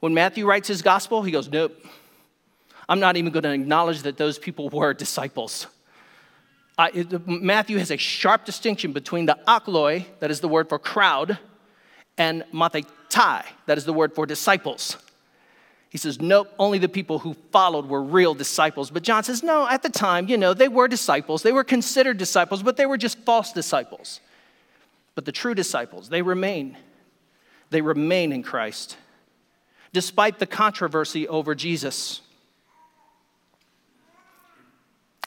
When 0.00 0.14
Matthew 0.14 0.46
writes 0.46 0.68
his 0.68 0.82
gospel, 0.82 1.22
he 1.22 1.32
goes, 1.32 1.48
Nope, 1.48 1.76
I'm 2.88 3.00
not 3.00 3.16
even 3.16 3.32
going 3.32 3.42
to 3.42 3.52
acknowledge 3.52 4.02
that 4.02 4.16
those 4.16 4.38
people 4.38 4.68
were 4.72 4.94
disciples. 4.94 5.66
It, 6.78 7.26
Matthew 7.26 7.78
has 7.78 7.90
a 7.90 7.96
sharp 7.96 8.44
distinction 8.44 8.92
between 8.92 9.24
the 9.26 9.38
ochloi, 9.48 10.04
that 10.20 10.30
is 10.30 10.40
the 10.40 10.48
word 10.48 10.68
for 10.68 10.78
crowd, 10.78 11.38
and 12.18 12.44
mathetai, 12.52 13.44
that 13.64 13.78
is 13.78 13.86
the 13.86 13.94
word 13.94 14.14
for 14.14 14.26
disciples. 14.26 14.98
He 15.88 15.96
says, 15.96 16.20
nope, 16.20 16.52
only 16.58 16.78
the 16.78 16.88
people 16.90 17.18
who 17.20 17.34
followed 17.50 17.86
were 17.86 18.02
real 18.02 18.34
disciples. 18.34 18.90
But 18.90 19.02
John 19.02 19.24
says, 19.24 19.42
no, 19.42 19.66
at 19.66 19.82
the 19.82 19.88
time, 19.88 20.28
you 20.28 20.36
know, 20.36 20.52
they 20.52 20.68
were 20.68 20.88
disciples. 20.88 21.42
They 21.42 21.52
were 21.52 21.64
considered 21.64 22.18
disciples, 22.18 22.62
but 22.62 22.76
they 22.76 22.84
were 22.84 22.98
just 22.98 23.18
false 23.20 23.52
disciples. 23.52 24.20
But 25.14 25.24
the 25.24 25.32
true 25.32 25.54
disciples, 25.54 26.10
they 26.10 26.20
remain 26.20 26.76
they 27.70 27.80
remain 27.80 28.32
in 28.32 28.42
Christ, 28.42 28.96
despite 29.92 30.38
the 30.38 30.46
controversy 30.46 31.26
over 31.28 31.54
Jesus. 31.54 32.20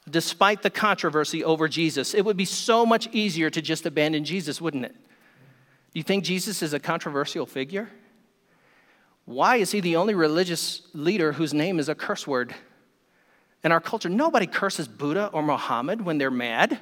Despite 0.09 0.63
the 0.63 0.69
controversy 0.69 1.43
over 1.43 1.67
Jesus, 1.67 2.13
it 2.13 2.25
would 2.25 2.37
be 2.37 2.45
so 2.45 2.85
much 2.85 3.07
easier 3.11 3.49
to 3.51 3.61
just 3.61 3.85
abandon 3.85 4.23
Jesus, 4.23 4.59
wouldn't 4.59 4.85
it? 4.85 4.95
Do 4.95 5.99
you 5.99 6.03
think 6.03 6.23
Jesus 6.23 6.61
is 6.61 6.73
a 6.73 6.79
controversial 6.79 7.45
figure? 7.45 7.89
Why 9.25 9.57
is 9.57 9.71
he 9.71 9.79
the 9.79 9.95
only 9.95 10.15
religious 10.15 10.81
leader 10.93 11.33
whose 11.33 11.53
name 11.53 11.77
is 11.77 11.89
a 11.89 11.95
curse 11.95 12.25
word? 12.25 12.55
In 13.63 13.71
our 13.71 13.81
culture, 13.81 14.09
nobody 14.09 14.47
curses 14.47 14.87
Buddha 14.87 15.29
or 15.33 15.43
Muhammad 15.43 16.01
when 16.01 16.17
they're 16.17 16.31
mad. 16.31 16.79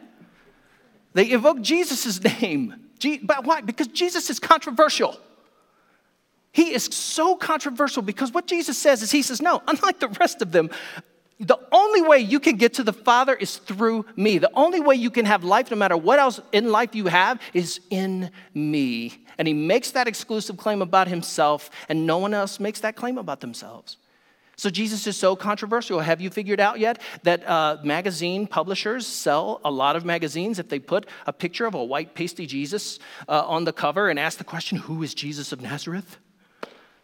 They 1.13 1.26
evoke 1.28 1.62
Jesus' 1.62 2.22
name. 2.41 2.76
But 3.24 3.43
why? 3.46 3.62
Because 3.62 3.88
Jesus 3.88 4.30
is 4.30 4.39
controversial. 4.39 5.20
He 6.52 6.74
is 6.74 6.86
so 6.86 7.36
controversial 7.36 8.02
because 8.02 8.32
what 8.32 8.48
Jesus 8.48 8.78
says 8.78 9.02
is, 9.02 9.12
He 9.12 9.22
says, 9.22 9.42
No, 9.42 9.62
unlike 9.68 10.00
the 10.00 10.10
rest 10.10 10.42
of 10.42 10.52
them, 10.52 10.70
the 11.40 11.60
only 11.72 12.02
way 12.02 12.18
you 12.20 12.40
can 12.40 12.56
get 12.56 12.74
to 12.76 12.84
the 12.84 12.94
Father 12.94 13.36
is 13.36 13.58
through 13.58 14.06
me. 14.16 14.40
The 14.40 14.50
only 14.56 14.80
way 14.80 14.96
you 14.96 15.12
can 15.12 15.26
have 15.26 15.44
life, 15.44 15.70
no 15.70 15.78
matter 15.78 15.96
what 15.96 16.18
else 16.18 16.40
in 16.52 16.72
life 16.72 16.96
you 16.96 17.08
have, 17.08 17.40
is 17.54 17.80
in 17.92 18.32
me. 18.56 19.24
And 19.38 19.48
he 19.48 19.54
makes 19.54 19.92
that 19.92 20.08
exclusive 20.08 20.58
claim 20.58 20.82
about 20.82 21.08
himself, 21.08 21.70
and 21.90 22.08
no 22.08 22.18
one 22.18 22.34
else 22.34 22.60
makes 22.60 22.80
that 22.80 22.96
claim 22.96 23.20
about 23.20 23.42
themselves. 23.42 23.98
So 24.56 24.72
Jesus 24.72 25.06
is 25.06 25.16
so 25.16 25.36
controversial. 25.36 26.00
Have 26.00 26.20
you 26.20 26.32
figured 26.32 26.60
out 26.60 26.80
yet 26.80 27.00
that 27.22 27.48
uh, 27.48 27.78
magazine 27.84 28.48
publishers 28.48 29.06
sell 29.06 29.62
a 29.64 29.70
lot 29.70 29.96
of 29.96 30.04
magazines 30.04 30.58
if 30.58 30.70
they 30.70 30.80
put 30.80 31.06
a 31.28 31.34
picture 31.34 31.68
of 31.68 31.76
a 31.76 31.84
white 31.84 32.16
pasty 32.16 32.48
Jesus 32.48 32.98
uh, 33.30 33.44
on 33.46 33.66
the 33.66 33.74
cover 33.74 34.10
and 34.10 34.18
ask 34.18 34.40
the 34.40 34.44
question, 34.44 34.80
Who 34.80 35.04
is 35.04 35.14
Jesus 35.14 35.52
of 35.52 35.62
Nazareth? 35.62 36.18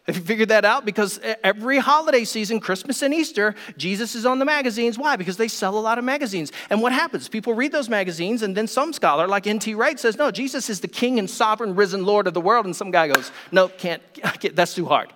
Have 0.06 0.16
you 0.16 0.22
figured 0.22 0.50
that 0.50 0.66
out? 0.66 0.84
Because 0.84 1.18
every 1.42 1.78
holiday 1.78 2.24
season, 2.24 2.60
Christmas 2.60 3.00
and 3.00 3.14
Easter, 3.14 3.54
Jesus 3.78 4.14
is 4.14 4.26
on 4.26 4.38
the 4.38 4.44
magazines. 4.44 4.98
Why? 4.98 5.16
Because 5.16 5.38
they 5.38 5.48
sell 5.48 5.78
a 5.78 5.80
lot 5.80 5.96
of 5.96 6.04
magazines. 6.04 6.52
And 6.68 6.82
what 6.82 6.92
happens? 6.92 7.26
People 7.26 7.54
read 7.54 7.72
those 7.72 7.88
magazines, 7.88 8.42
and 8.42 8.54
then 8.54 8.66
some 8.66 8.92
scholar, 8.92 9.26
like 9.26 9.46
N.T. 9.46 9.74
Wright, 9.74 9.98
says, 9.98 10.18
No, 10.18 10.30
Jesus 10.30 10.68
is 10.68 10.80
the 10.80 10.88
king 10.88 11.18
and 11.18 11.28
sovereign, 11.28 11.74
risen 11.74 12.04
Lord 12.04 12.26
of 12.26 12.34
the 12.34 12.40
world. 12.40 12.66
And 12.66 12.76
some 12.76 12.90
guy 12.90 13.08
goes, 13.08 13.32
No, 13.50 13.68
can't, 13.68 14.02
can't 14.40 14.54
that's 14.54 14.74
too 14.74 14.84
hard. 14.84 15.10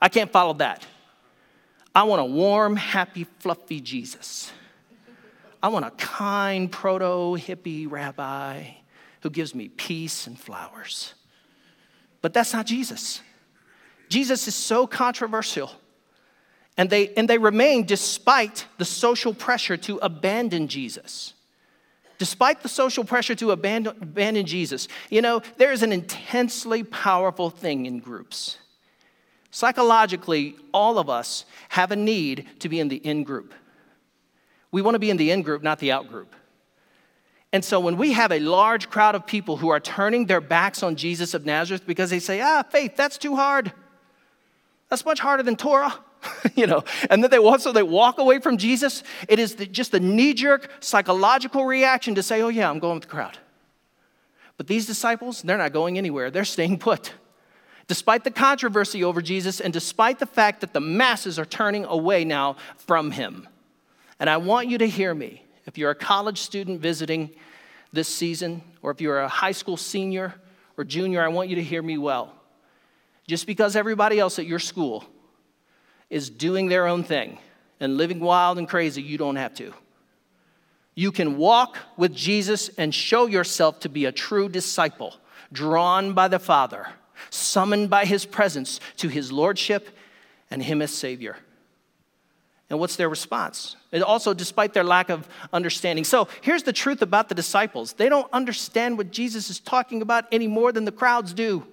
I 0.00 0.08
can't 0.08 0.32
follow 0.32 0.54
that. 0.54 0.84
I 1.94 2.02
want 2.02 2.20
a 2.20 2.24
warm, 2.24 2.74
happy, 2.74 3.26
fluffy 3.38 3.80
Jesus. 3.80 4.50
I 5.62 5.68
want 5.68 5.84
a 5.84 5.90
kind, 5.92 6.72
proto 6.72 7.38
hippie 7.40 7.88
rabbi 7.88 8.64
who 9.20 9.30
gives 9.30 9.54
me 9.54 9.68
peace 9.68 10.26
and 10.26 10.36
flowers. 10.36 11.14
But 12.22 12.34
that's 12.34 12.52
not 12.52 12.66
Jesus. 12.66 13.20
Jesus 14.12 14.46
is 14.46 14.54
so 14.54 14.86
controversial. 14.86 15.70
And 16.76 16.90
they, 16.90 17.14
and 17.14 17.28
they 17.28 17.38
remain 17.38 17.86
despite 17.86 18.66
the 18.76 18.84
social 18.84 19.32
pressure 19.32 19.78
to 19.78 19.96
abandon 19.98 20.68
Jesus. 20.68 21.32
Despite 22.18 22.62
the 22.62 22.68
social 22.68 23.04
pressure 23.04 23.34
to 23.34 23.52
abandon, 23.52 23.96
abandon 24.02 24.44
Jesus, 24.44 24.86
you 25.08 25.22
know, 25.22 25.40
there 25.56 25.72
is 25.72 25.82
an 25.82 25.92
intensely 25.92 26.82
powerful 26.82 27.48
thing 27.48 27.86
in 27.86 28.00
groups. 28.00 28.58
Psychologically, 29.50 30.56
all 30.72 30.98
of 30.98 31.08
us 31.08 31.46
have 31.70 31.90
a 31.90 31.96
need 31.96 32.46
to 32.60 32.68
be 32.68 32.80
in 32.80 32.88
the 32.88 32.96
in 32.96 33.24
group. 33.24 33.54
We 34.70 34.82
want 34.82 34.94
to 34.94 34.98
be 34.98 35.10
in 35.10 35.16
the 35.16 35.30
in 35.30 35.40
group, 35.42 35.62
not 35.62 35.78
the 35.78 35.92
out 35.92 36.08
group. 36.08 36.34
And 37.50 37.64
so 37.64 37.80
when 37.80 37.96
we 37.96 38.12
have 38.12 38.30
a 38.30 38.40
large 38.40 38.90
crowd 38.90 39.14
of 39.14 39.26
people 39.26 39.56
who 39.56 39.70
are 39.70 39.80
turning 39.80 40.26
their 40.26 40.40
backs 40.40 40.82
on 40.82 40.96
Jesus 40.96 41.34
of 41.34 41.44
Nazareth 41.46 41.86
because 41.86 42.10
they 42.10 42.18
say, 42.18 42.40
ah, 42.42 42.62
faith, 42.62 42.94
that's 42.96 43.18
too 43.18 43.36
hard. 43.36 43.72
That's 44.92 45.06
much 45.06 45.20
harder 45.20 45.42
than 45.42 45.56
Torah. 45.56 45.94
you 46.54 46.66
know, 46.66 46.84
and 47.08 47.24
then 47.24 47.30
they 47.30 47.38
walk, 47.38 47.60
so 47.60 47.72
they 47.72 47.82
walk 47.82 48.18
away 48.18 48.40
from 48.40 48.58
Jesus. 48.58 49.02
It 49.26 49.38
is 49.38 49.54
the, 49.54 49.64
just 49.64 49.94
a 49.94 50.00
knee 50.00 50.34
jerk 50.34 50.70
psychological 50.80 51.64
reaction 51.64 52.14
to 52.16 52.22
say, 52.22 52.42
oh, 52.42 52.48
yeah, 52.48 52.68
I'm 52.68 52.78
going 52.78 52.96
with 52.96 53.04
the 53.04 53.08
crowd. 53.08 53.38
But 54.58 54.66
these 54.66 54.84
disciples, 54.84 55.40
they're 55.40 55.56
not 55.56 55.72
going 55.72 55.96
anywhere, 55.96 56.30
they're 56.30 56.44
staying 56.44 56.78
put. 56.78 57.14
Despite 57.86 58.24
the 58.24 58.30
controversy 58.30 59.02
over 59.02 59.22
Jesus 59.22 59.60
and 59.60 59.72
despite 59.72 60.18
the 60.18 60.26
fact 60.26 60.60
that 60.60 60.74
the 60.74 60.80
masses 60.80 61.38
are 61.38 61.46
turning 61.46 61.86
away 61.86 62.26
now 62.26 62.56
from 62.76 63.12
him. 63.12 63.48
And 64.20 64.28
I 64.28 64.36
want 64.36 64.68
you 64.68 64.76
to 64.76 64.86
hear 64.86 65.14
me. 65.14 65.42
If 65.64 65.78
you're 65.78 65.92
a 65.92 65.94
college 65.94 66.42
student 66.42 66.82
visiting 66.82 67.30
this 67.94 68.08
season, 68.08 68.60
or 68.82 68.90
if 68.90 69.00
you're 69.00 69.20
a 69.20 69.28
high 69.28 69.52
school 69.52 69.78
senior 69.78 70.34
or 70.76 70.84
junior, 70.84 71.22
I 71.22 71.28
want 71.28 71.48
you 71.48 71.56
to 71.56 71.62
hear 71.62 71.80
me 71.80 71.96
well. 71.96 72.34
Just 73.26 73.46
because 73.46 73.76
everybody 73.76 74.18
else 74.18 74.38
at 74.38 74.46
your 74.46 74.58
school 74.58 75.04
is 76.10 76.28
doing 76.28 76.68
their 76.68 76.86
own 76.86 77.04
thing 77.04 77.38
and 77.80 77.96
living 77.96 78.20
wild 78.20 78.58
and 78.58 78.68
crazy, 78.68 79.02
you 79.02 79.18
don't 79.18 79.36
have 79.36 79.54
to. 79.54 79.72
You 80.94 81.10
can 81.10 81.38
walk 81.38 81.78
with 81.96 82.14
Jesus 82.14 82.68
and 82.76 82.94
show 82.94 83.26
yourself 83.26 83.80
to 83.80 83.88
be 83.88 84.04
a 84.04 84.12
true 84.12 84.48
disciple, 84.48 85.14
drawn 85.52 86.12
by 86.12 86.28
the 86.28 86.38
Father, 86.38 86.88
summoned 87.30 87.88
by 87.88 88.04
his 88.04 88.26
presence 88.26 88.78
to 88.98 89.08
his 89.08 89.32
lordship 89.32 89.88
and 90.50 90.62
him 90.62 90.82
as 90.82 90.92
Savior. 90.92 91.36
And 92.68 92.78
what's 92.78 92.96
their 92.96 93.08
response? 93.08 93.76
And 93.90 94.02
also, 94.02 94.32
despite 94.32 94.72
their 94.72 94.84
lack 94.84 95.10
of 95.10 95.28
understanding. 95.52 96.04
So, 96.04 96.28
here's 96.40 96.62
the 96.62 96.72
truth 96.72 97.02
about 97.02 97.28
the 97.28 97.34
disciples 97.34 97.92
they 97.94 98.08
don't 98.08 98.30
understand 98.32 98.96
what 98.96 99.10
Jesus 99.10 99.50
is 99.50 99.60
talking 99.60 100.00
about 100.00 100.24
any 100.32 100.48
more 100.48 100.72
than 100.72 100.84
the 100.84 100.92
crowds 100.92 101.34
do. 101.34 101.66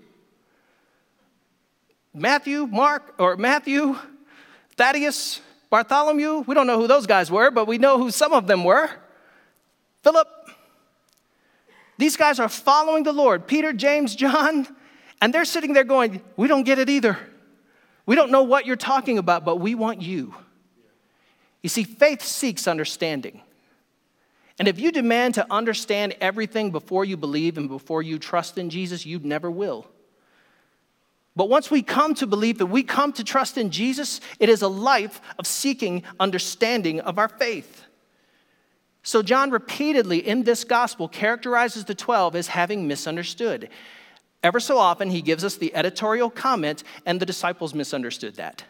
Matthew, 2.20 2.68
Mark, 2.68 3.16
or 3.18 3.38
Matthew, 3.38 3.98
Thaddeus, 4.76 5.40
Bartholomew, 5.70 6.40
we 6.40 6.54
don't 6.54 6.68
know 6.68 6.80
who 6.80 6.88
those 6.88 7.08
guys 7.08 7.32
were, 7.32 7.50
but 7.50 7.66
we 7.66 7.78
know 7.78 7.98
who 7.98 8.12
some 8.12 8.34
of 8.34 8.48
them 8.48 8.64
were. 8.64 8.90
Philip. 10.04 10.28
These 11.98 12.18
guys 12.18 12.40
are 12.40 12.50
following 12.50 13.04
the 13.04 13.14
Lord. 13.14 13.48
Peter, 13.48 13.74
James, 13.74 14.16
John, 14.16 14.68
and 15.22 15.34
they're 15.34 15.46
sitting 15.46 15.74
there 15.74 15.84
going, 15.84 16.22
We 16.36 16.48
don't 16.48 16.64
get 16.64 16.80
it 16.80 16.90
either. 16.90 17.18
We 18.06 18.16
don't 18.16 18.32
know 18.32 18.44
what 18.44 18.66
you're 18.66 18.76
talking 18.76 19.18
about, 19.18 19.46
but 19.46 19.58
we 19.58 19.76
want 19.76 20.02
you. 20.02 20.34
You 21.62 21.70
see, 21.70 21.84
faith 21.84 22.24
seeks 22.24 22.68
understanding. 22.68 23.42
And 24.58 24.68
if 24.68 24.80
you 24.80 24.92
demand 24.92 25.36
to 25.36 25.46
understand 25.52 26.16
everything 26.20 26.72
before 26.72 27.06
you 27.06 27.18
believe 27.18 27.58
and 27.58 27.70
before 27.70 28.02
you 28.02 28.18
trust 28.18 28.58
in 28.58 28.70
Jesus, 28.70 29.06
you 29.06 29.20
never 29.20 29.52
will. 29.52 29.86
But 31.36 31.50
once 31.50 31.70
we 31.72 31.82
come 31.82 32.16
to 32.16 32.28
believe 32.28 32.58
that 32.58 32.66
we 32.66 32.84
come 32.84 33.14
to 33.14 33.24
trust 33.24 33.58
in 33.58 33.70
Jesus, 33.70 34.20
it 34.40 34.50
is 34.50 34.62
a 34.62 34.68
life 34.68 35.22
of 35.38 35.48
seeking 35.48 36.04
understanding 36.20 37.00
of 37.02 37.18
our 37.18 37.30
faith. 37.30 37.86
So, 39.04 39.22
John 39.22 39.50
repeatedly 39.50 40.18
in 40.28 40.44
this 40.44 40.64
gospel 40.64 41.08
characterizes 41.08 41.86
the 41.86 41.96
12 41.96 42.36
as 42.36 42.48
having 42.48 42.88
misunderstood. 42.88 43.70
Ever 44.44 44.60
so 44.60 44.78
often, 44.78 45.10
he 45.10 45.22
gives 45.22 45.44
us 45.44 45.56
the 45.56 45.74
editorial 45.76 46.30
comment, 46.30 46.84
and 47.06 47.20
the 47.20 47.26
disciples 47.26 47.74
misunderstood 47.74 48.36
that. 48.36 48.64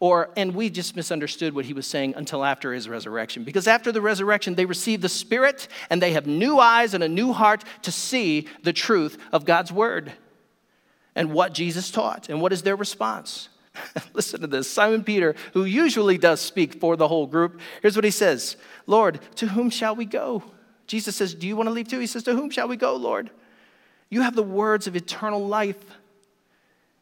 Or, 0.00 0.30
and 0.36 0.54
we 0.54 0.70
just 0.70 0.94
misunderstood 0.94 1.54
what 1.54 1.64
he 1.64 1.72
was 1.72 1.86
saying 1.86 2.14
until 2.16 2.44
after 2.44 2.72
his 2.72 2.88
resurrection. 2.88 3.42
Because 3.42 3.66
after 3.66 3.90
the 3.90 4.00
resurrection, 4.00 4.54
they 4.54 4.64
receive 4.64 5.00
the 5.00 5.08
Spirit 5.08 5.66
and 5.90 6.00
they 6.00 6.12
have 6.12 6.26
new 6.26 6.60
eyes 6.60 6.94
and 6.94 7.02
a 7.02 7.08
new 7.08 7.32
heart 7.32 7.64
to 7.82 7.90
see 7.90 8.46
the 8.62 8.72
truth 8.72 9.18
of 9.32 9.44
God's 9.44 9.72
word 9.72 10.12
and 11.18 11.32
what 11.32 11.52
Jesus 11.52 11.90
taught. 11.90 12.28
And 12.28 12.40
what 12.40 12.52
is 12.52 12.62
their 12.62 12.76
response? 12.76 13.48
Listen 14.14 14.40
to 14.40 14.46
this 14.46 14.70
Simon 14.70 15.02
Peter, 15.02 15.34
who 15.52 15.64
usually 15.64 16.16
does 16.16 16.40
speak 16.40 16.80
for 16.80 16.96
the 16.96 17.08
whole 17.08 17.26
group, 17.26 17.60
here's 17.82 17.96
what 17.96 18.04
he 18.04 18.10
says 18.12 18.56
Lord, 18.86 19.18
to 19.34 19.48
whom 19.48 19.68
shall 19.68 19.96
we 19.96 20.04
go? 20.04 20.44
Jesus 20.86 21.16
says, 21.16 21.34
Do 21.34 21.48
you 21.48 21.56
want 21.56 21.66
to 21.66 21.72
leave 21.72 21.88
too? 21.88 21.98
He 21.98 22.06
says, 22.06 22.22
To 22.22 22.36
whom 22.36 22.50
shall 22.50 22.68
we 22.68 22.76
go, 22.76 22.94
Lord? 22.94 23.30
You 24.10 24.22
have 24.22 24.36
the 24.36 24.44
words 24.44 24.86
of 24.86 24.94
eternal 24.94 25.44
life. 25.44 25.84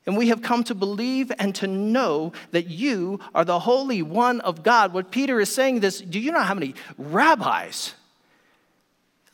And 0.07 0.17
we 0.17 0.29
have 0.29 0.41
come 0.41 0.65
to 0.65 0.75
believe 0.75 1.31
and 1.39 1.55
to 1.57 1.67
know 1.67 2.33
that 2.53 2.69
you 2.69 3.21
are 3.35 3.45
the 3.45 3.59
Holy 3.59 4.03
One 4.03 4.41
of 4.41 4.63
God. 4.63 4.95
What 4.95 5.11
Peter 5.11 5.41
is 5.41 5.53
saying 5.53 5.81
this, 5.81 6.01
do 6.01 6.19
you 6.19 6.33
know 6.33 6.41
how 6.41 6.55
many 6.55 6.75
rabbis 6.97 7.93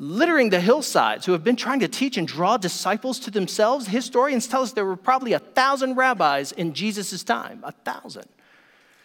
littering 0.03 0.51
the 0.51 0.61
hillsides 0.61 1.27
who 1.27 1.31
have 1.31 1.45
been 1.45 1.55
trying 1.55 1.79
to 1.79 1.87
teach 1.87 2.17
and 2.17 2.27
draw 2.27 2.57
disciples 2.57 3.21
to 3.21 3.31
themselves? 3.31 3.87
Historians 3.87 4.49
tell 4.49 4.63
us 4.63 4.73
there 4.73 4.85
were 4.85 4.97
probably 4.97 5.33
a 5.33 5.39
thousand 5.39 5.95
rabbis 5.95 6.51
in 6.51 6.75
Jesus' 6.75 7.23
time, 7.23 7.61
a 7.63 7.71
thousand. 7.71 8.27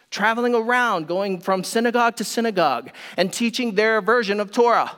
Traveling 0.09 0.55
around, 0.55 1.07
going 1.07 1.39
from 1.39 1.63
synagogue 1.63 2.15
to 2.15 2.23
synagogue 2.23 2.89
and 3.15 3.31
teaching 3.31 3.75
their 3.75 4.01
version 4.01 4.39
of 4.39 4.51
Torah. 4.51 4.93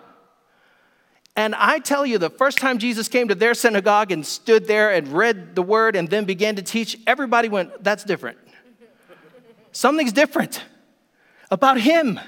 And 1.35 1.53
I 1.55 1.79
tell 1.79 2.05
you, 2.05 2.17
the 2.17 2.29
first 2.29 2.59
time 2.59 2.79
Jesus 2.79 3.09
came 3.09 3.27
to 3.27 3.35
their 3.35 3.53
synagogue 3.53 4.13
and 4.13 4.25
stood 4.25 4.67
there 4.67 4.93
and 4.93 5.07
read 5.09 5.53
the 5.53 5.63
word 5.63 5.97
and 5.97 6.09
then 6.09 6.23
began 6.23 6.55
to 6.55 6.61
teach, 6.61 6.97
everybody 7.07 7.49
went, 7.49 7.83
That's 7.83 8.05
different. 8.05 8.37
Something's 9.73 10.13
different 10.13 10.63
about 11.51 11.79
him. 11.79 12.19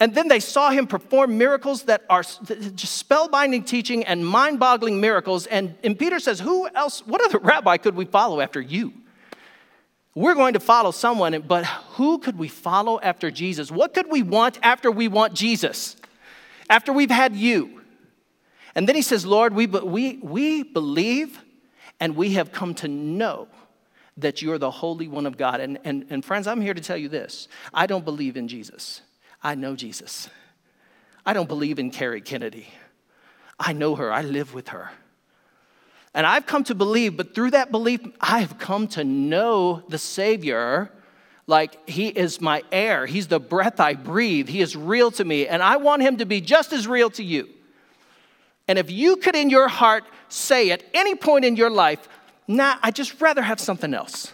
And 0.00 0.14
then 0.14 0.28
they 0.28 0.38
saw 0.38 0.70
him 0.70 0.86
perform 0.86 1.38
miracles 1.38 1.84
that 1.84 2.04
are 2.08 2.22
just 2.22 3.08
spellbinding 3.08 3.66
teaching 3.66 4.04
and 4.04 4.24
mind 4.24 4.60
boggling 4.60 5.00
miracles. 5.00 5.46
And, 5.46 5.74
and 5.82 5.98
Peter 5.98 6.20
says, 6.20 6.38
Who 6.40 6.68
else, 6.68 7.04
what 7.06 7.20
other 7.24 7.38
rabbi 7.42 7.76
could 7.78 7.96
we 7.96 8.04
follow 8.04 8.40
after 8.40 8.60
you? 8.60 8.92
We're 10.14 10.34
going 10.34 10.54
to 10.54 10.60
follow 10.60 10.90
someone, 10.90 11.40
but 11.42 11.64
who 11.64 12.18
could 12.18 12.38
we 12.38 12.48
follow 12.48 12.98
after 13.00 13.30
Jesus? 13.30 13.70
What 13.70 13.94
could 13.94 14.10
we 14.10 14.22
want 14.22 14.58
after 14.62 14.90
we 14.90 15.06
want 15.06 15.34
Jesus? 15.34 15.96
After 16.68 16.92
we've 16.92 17.10
had 17.10 17.36
you? 17.36 17.82
And 18.74 18.88
then 18.88 18.96
he 18.96 19.02
says, 19.02 19.24
Lord, 19.24 19.54
we, 19.54 19.66
we, 19.66 20.18
we 20.18 20.62
believe 20.62 21.42
and 22.00 22.16
we 22.16 22.34
have 22.34 22.52
come 22.52 22.74
to 22.74 22.88
know 22.88 23.48
that 24.16 24.42
you're 24.42 24.58
the 24.58 24.70
Holy 24.70 25.08
One 25.08 25.26
of 25.26 25.36
God. 25.36 25.60
And, 25.60 25.78
and, 25.84 26.06
and 26.10 26.24
friends, 26.24 26.46
I'm 26.46 26.60
here 26.60 26.74
to 26.74 26.80
tell 26.80 26.96
you 26.96 27.08
this 27.08 27.48
I 27.72 27.86
don't 27.86 28.04
believe 28.04 28.36
in 28.36 28.48
Jesus, 28.48 29.02
I 29.42 29.54
know 29.54 29.76
Jesus. 29.76 30.28
I 31.24 31.32
don't 31.32 31.48
believe 31.48 31.78
in 31.78 31.90
Carrie 31.90 32.20
Kennedy. 32.20 32.68
I 33.58 33.72
know 33.72 33.96
her, 33.96 34.12
I 34.12 34.22
live 34.22 34.54
with 34.54 34.68
her. 34.68 34.90
And 36.14 36.26
I've 36.26 36.46
come 36.46 36.64
to 36.64 36.74
believe, 36.74 37.16
but 37.16 37.34
through 37.34 37.52
that 37.52 37.70
belief, 37.70 38.00
I 38.20 38.40
have 38.40 38.58
come 38.58 38.88
to 38.88 39.04
know 39.04 39.82
the 39.88 39.98
Savior 39.98 40.90
like 41.46 41.88
he 41.88 42.08
is 42.08 42.40
my 42.40 42.62
air. 42.72 43.06
He's 43.06 43.28
the 43.28 43.40
breath 43.40 43.80
I 43.80 43.94
breathe. 43.94 44.48
He 44.48 44.60
is 44.60 44.76
real 44.76 45.10
to 45.12 45.24
me. 45.24 45.46
And 45.46 45.62
I 45.62 45.76
want 45.76 46.02
him 46.02 46.18
to 46.18 46.26
be 46.26 46.40
just 46.40 46.72
as 46.72 46.86
real 46.86 47.10
to 47.10 47.24
you. 47.24 47.48
And 48.68 48.78
if 48.78 48.90
you 48.90 49.16
could 49.16 49.34
in 49.34 49.48
your 49.48 49.68
heart 49.68 50.04
say 50.28 50.70
at 50.70 50.82
any 50.92 51.14
point 51.14 51.44
in 51.44 51.56
your 51.56 51.70
life, 51.70 52.06
nah, 52.46 52.76
I'd 52.82 52.94
just 52.94 53.20
rather 53.20 53.42
have 53.42 53.60
something 53.60 53.94
else. 53.94 54.32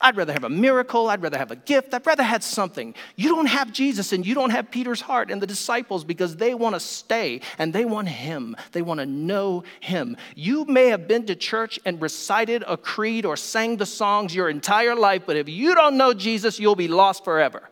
I'd 0.00 0.16
rather 0.16 0.32
have 0.32 0.44
a 0.44 0.50
miracle. 0.50 1.08
I'd 1.08 1.22
rather 1.22 1.38
have 1.38 1.50
a 1.50 1.56
gift. 1.56 1.94
I'd 1.94 2.06
rather 2.06 2.22
have 2.22 2.44
something. 2.44 2.94
You 3.16 3.30
don't 3.30 3.46
have 3.46 3.72
Jesus 3.72 4.12
and 4.12 4.26
you 4.26 4.34
don't 4.34 4.50
have 4.50 4.70
Peter's 4.70 5.00
heart 5.00 5.30
and 5.30 5.40
the 5.40 5.46
disciples 5.46 6.04
because 6.04 6.36
they 6.36 6.54
want 6.54 6.74
to 6.74 6.80
stay 6.80 7.40
and 7.58 7.72
they 7.72 7.84
want 7.84 8.08
Him. 8.08 8.56
They 8.72 8.82
want 8.82 9.00
to 9.00 9.06
know 9.06 9.64
Him. 9.80 10.16
You 10.34 10.66
may 10.66 10.88
have 10.88 11.08
been 11.08 11.26
to 11.26 11.34
church 11.34 11.80
and 11.84 12.00
recited 12.00 12.62
a 12.66 12.76
creed 12.76 13.24
or 13.24 13.36
sang 13.36 13.78
the 13.78 13.86
songs 13.86 14.34
your 14.34 14.50
entire 14.50 14.94
life, 14.94 15.22
but 15.26 15.36
if 15.36 15.48
you 15.48 15.74
don't 15.74 15.96
know 15.96 16.12
Jesus, 16.12 16.60
you'll 16.60 16.76
be 16.76 16.88
lost 16.88 17.24
forever. 17.24 17.68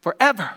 Forever. 0.00 0.50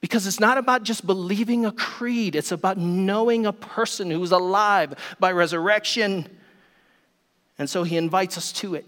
Because 0.00 0.26
it's 0.26 0.40
not 0.40 0.58
about 0.58 0.82
just 0.82 1.06
believing 1.06 1.64
a 1.64 1.70
creed, 1.70 2.34
it's 2.34 2.50
about 2.50 2.76
knowing 2.76 3.46
a 3.46 3.52
person 3.52 4.10
who's 4.10 4.32
alive 4.32 4.94
by 5.20 5.30
resurrection. 5.30 6.28
And 7.56 7.70
so 7.70 7.84
He 7.84 7.96
invites 7.96 8.36
us 8.36 8.50
to 8.54 8.74
it. 8.74 8.84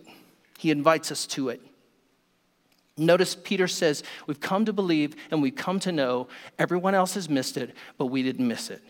He 0.65 0.71
invites 0.71 1.13
us 1.13 1.27
to 1.27 1.51
it. 1.51 1.61
Notice 2.97 3.35
Peter 3.35 3.69
says, 3.69 4.03
We've 4.27 4.41
come 4.41 4.65
to 4.65 4.73
believe 4.73 5.15
and 5.31 5.43
we've 5.43 5.55
come 5.55 5.79
to 5.81 5.93
know. 5.93 6.29
Everyone 6.59 6.95
else 6.95 7.13
has 7.17 7.29
missed 7.29 7.59
it, 7.59 7.75
but 7.99 8.07
we 8.07 8.23
didn't 8.23 8.49
miss 8.49 8.71
it. 8.71 8.81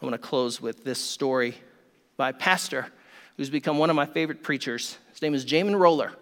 I 0.00 0.04
want 0.04 0.14
to 0.14 0.18
close 0.18 0.60
with 0.60 0.84
this 0.84 1.00
story 1.00 1.56
by 2.16 2.28
a 2.28 2.32
pastor 2.32 2.86
who's 3.36 3.50
become 3.50 3.78
one 3.78 3.90
of 3.90 3.96
my 3.96 4.06
favorite 4.06 4.44
preachers. 4.44 4.96
His 5.10 5.20
name 5.20 5.34
is 5.34 5.44
Jamin 5.44 5.76
Roller. 5.76 6.12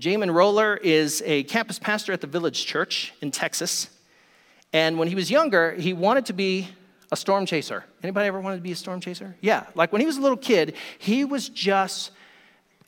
Jamin 0.00 0.32
Roller 0.32 0.74
is 0.74 1.22
a 1.26 1.42
campus 1.42 1.78
pastor 1.78 2.14
at 2.14 2.22
the 2.22 2.26
Village 2.26 2.64
Church 2.64 3.12
in 3.20 3.30
Texas. 3.30 3.90
And 4.72 4.98
when 4.98 5.08
he 5.08 5.14
was 5.14 5.30
younger, 5.30 5.72
he 5.72 5.92
wanted 5.92 6.24
to 6.24 6.32
be 6.32 6.68
a 7.10 7.16
storm 7.16 7.44
chaser. 7.44 7.84
Anybody 8.02 8.28
ever 8.28 8.40
wanted 8.40 8.56
to 8.56 8.62
be 8.62 8.72
a 8.72 8.76
storm 8.76 9.02
chaser? 9.02 9.36
Yeah, 9.42 9.66
like 9.74 9.92
when 9.92 10.00
he 10.00 10.06
was 10.06 10.16
a 10.16 10.22
little 10.22 10.38
kid, 10.38 10.72
he 10.98 11.26
was 11.26 11.50
just 11.50 12.12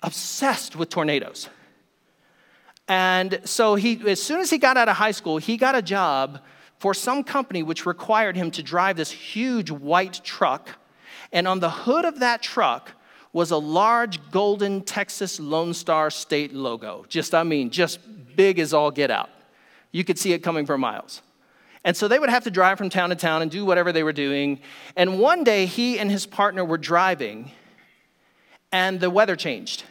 obsessed 0.04 0.76
with 0.76 0.90
tornadoes. 0.90 1.48
And 2.86 3.40
so 3.44 3.74
he, 3.74 4.00
as 4.08 4.22
soon 4.22 4.40
as 4.40 4.50
he 4.50 4.58
got 4.58 4.76
out 4.76 4.88
of 4.88 4.96
high 4.96 5.10
school, 5.10 5.38
he 5.38 5.56
got 5.56 5.74
a 5.74 5.82
job 5.82 6.40
for 6.78 6.92
some 6.92 7.24
company 7.24 7.62
which 7.62 7.86
required 7.86 8.36
him 8.36 8.50
to 8.52 8.62
drive 8.62 8.96
this 8.96 9.10
huge 9.10 9.70
white 9.70 10.20
truck. 10.22 10.68
And 11.32 11.48
on 11.48 11.60
the 11.60 11.70
hood 11.70 12.04
of 12.04 12.20
that 12.20 12.42
truck 12.42 12.92
was 13.32 13.50
a 13.50 13.56
large 13.56 14.30
golden 14.30 14.82
Texas 14.82 15.40
Lone 15.40 15.72
Star 15.72 16.10
State 16.10 16.52
logo. 16.52 17.06
Just, 17.08 17.34
I 17.34 17.42
mean, 17.42 17.70
just 17.70 17.98
big 18.36 18.58
as 18.58 18.74
all 18.74 18.90
get 18.90 19.10
out. 19.10 19.30
You 19.90 20.04
could 20.04 20.18
see 20.18 20.32
it 20.32 20.40
coming 20.40 20.66
for 20.66 20.76
miles. 20.76 21.22
And 21.84 21.96
so 21.96 22.08
they 22.08 22.18
would 22.18 22.30
have 22.30 22.44
to 22.44 22.50
drive 22.50 22.78
from 22.78 22.90
town 22.90 23.10
to 23.10 23.16
town 23.16 23.42
and 23.42 23.50
do 23.50 23.64
whatever 23.64 23.92
they 23.92 24.02
were 24.02 24.12
doing. 24.12 24.60
And 24.96 25.18
one 25.18 25.44
day 25.44 25.66
he 25.66 25.98
and 25.98 26.10
his 26.10 26.26
partner 26.26 26.64
were 26.64 26.78
driving, 26.78 27.50
and 28.72 29.00
the 29.00 29.10
weather 29.10 29.36
changed. 29.36 29.84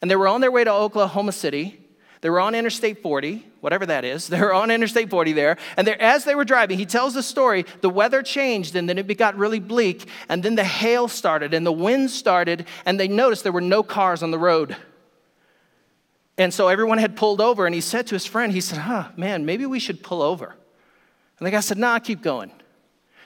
And 0.00 0.10
they 0.10 0.16
were 0.16 0.28
on 0.28 0.40
their 0.40 0.50
way 0.50 0.64
to 0.64 0.72
Oklahoma 0.72 1.32
City. 1.32 1.78
They 2.20 2.30
were 2.30 2.40
on 2.40 2.54
Interstate 2.54 3.02
40, 3.02 3.46
whatever 3.60 3.86
that 3.86 4.04
is. 4.04 4.28
They 4.30 4.40
were 4.40 4.52
on 4.52 4.70
Interstate 4.70 5.10
40 5.10 5.32
there. 5.32 5.56
And 5.76 5.88
as 5.88 6.24
they 6.24 6.34
were 6.34 6.44
driving, 6.44 6.78
he 6.78 6.86
tells 6.86 7.14
the 7.14 7.22
story 7.22 7.64
the 7.80 7.90
weather 7.90 8.22
changed 8.22 8.76
and 8.76 8.88
then 8.88 8.98
it 8.98 9.06
got 9.16 9.36
really 9.36 9.60
bleak. 9.60 10.06
And 10.28 10.42
then 10.42 10.54
the 10.54 10.64
hail 10.64 11.08
started 11.08 11.54
and 11.54 11.66
the 11.66 11.72
wind 11.72 12.10
started. 12.10 12.66
And 12.84 13.00
they 13.00 13.08
noticed 13.08 13.42
there 13.42 13.52
were 13.52 13.60
no 13.60 13.82
cars 13.82 14.22
on 14.22 14.30
the 14.30 14.38
road. 14.38 14.76
And 16.36 16.54
so 16.54 16.68
everyone 16.68 16.98
had 16.98 17.16
pulled 17.16 17.40
over. 17.40 17.66
And 17.66 17.74
he 17.74 17.80
said 17.80 18.06
to 18.08 18.14
his 18.14 18.26
friend, 18.26 18.52
he 18.52 18.60
said, 18.60 18.78
huh, 18.78 19.08
man, 19.16 19.44
maybe 19.44 19.66
we 19.66 19.78
should 19.78 20.02
pull 20.02 20.22
over. 20.22 20.54
And 21.38 21.46
the 21.46 21.50
guy 21.50 21.60
said, 21.60 21.78
nah, 21.78 21.98
keep 21.98 22.22
going. 22.22 22.50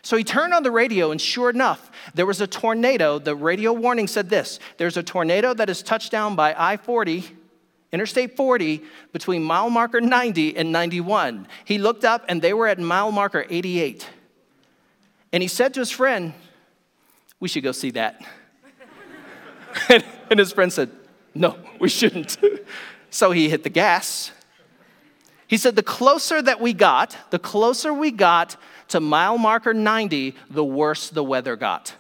So 0.05 0.19
he 0.19 0.23
turned 0.23 0.53
on 0.53 0.63
the 0.63 0.71
radio, 0.71 1.11
and 1.11 1.21
sure 1.21 1.49
enough, 1.49 1.91
there 2.13 2.27
was 2.27 2.43
a 2.43 2.47
tornado. 2.47 3.19
The 3.19 3.35
radio 3.35 3.73
warning 3.73 4.07
said 4.07 4.29
this 4.29 4.61
there's 4.77 4.99
a 4.99 5.03
tornado 5.03 5.55
that 5.55 5.71
is 5.71 5.83
touched 5.83 6.13
down 6.13 6.37
by 6.37 6.55
I 6.57 6.77
40, 6.77 7.25
Interstate 7.91 8.37
40, 8.37 8.83
between 9.13 9.43
mile 9.43 9.71
marker 9.71 10.03
90 10.03 10.59
and 10.59 10.71
91. 10.71 11.49
He 11.65 11.79
looked 11.79 12.05
up, 12.05 12.23
and 12.29 12.43
they 12.43 12.53
were 12.53 12.69
at 12.69 12.79
mile 12.79 13.13
marker 13.13 13.47
88. 13.49 14.07
And 15.33 15.43
he 15.43 15.49
said 15.49 15.73
to 15.75 15.81
his 15.81 15.91
friend, 15.91 16.35
We 17.41 17.49
should 17.49 17.65
go 17.65 17.73
see 17.73 17.93
that. 17.93 18.21
and 19.89 20.39
his 20.39 20.53
friend 20.53 20.71
said, 20.71 20.91
No, 21.35 21.57
we 21.81 21.89
shouldn't. 21.89 22.37
so 23.11 23.31
he 23.31 23.49
hit 23.49 23.63
the 23.63 23.71
gas. 23.71 24.33
He 25.47 25.57
said, 25.57 25.77
The 25.77 25.83
closer 25.83 26.41
that 26.41 26.61
we 26.61 26.73
got, 26.73 27.17
the 27.31 27.39
closer 27.39 27.93
we 27.93 28.11
got 28.11 28.57
to 28.89 29.01
mile 29.01 29.39
marker 29.39 29.75
90, 29.75 30.35
the 30.51 30.65
worse 30.65 31.11
the 31.11 31.25
weather 31.25 31.57
got. 31.57 31.95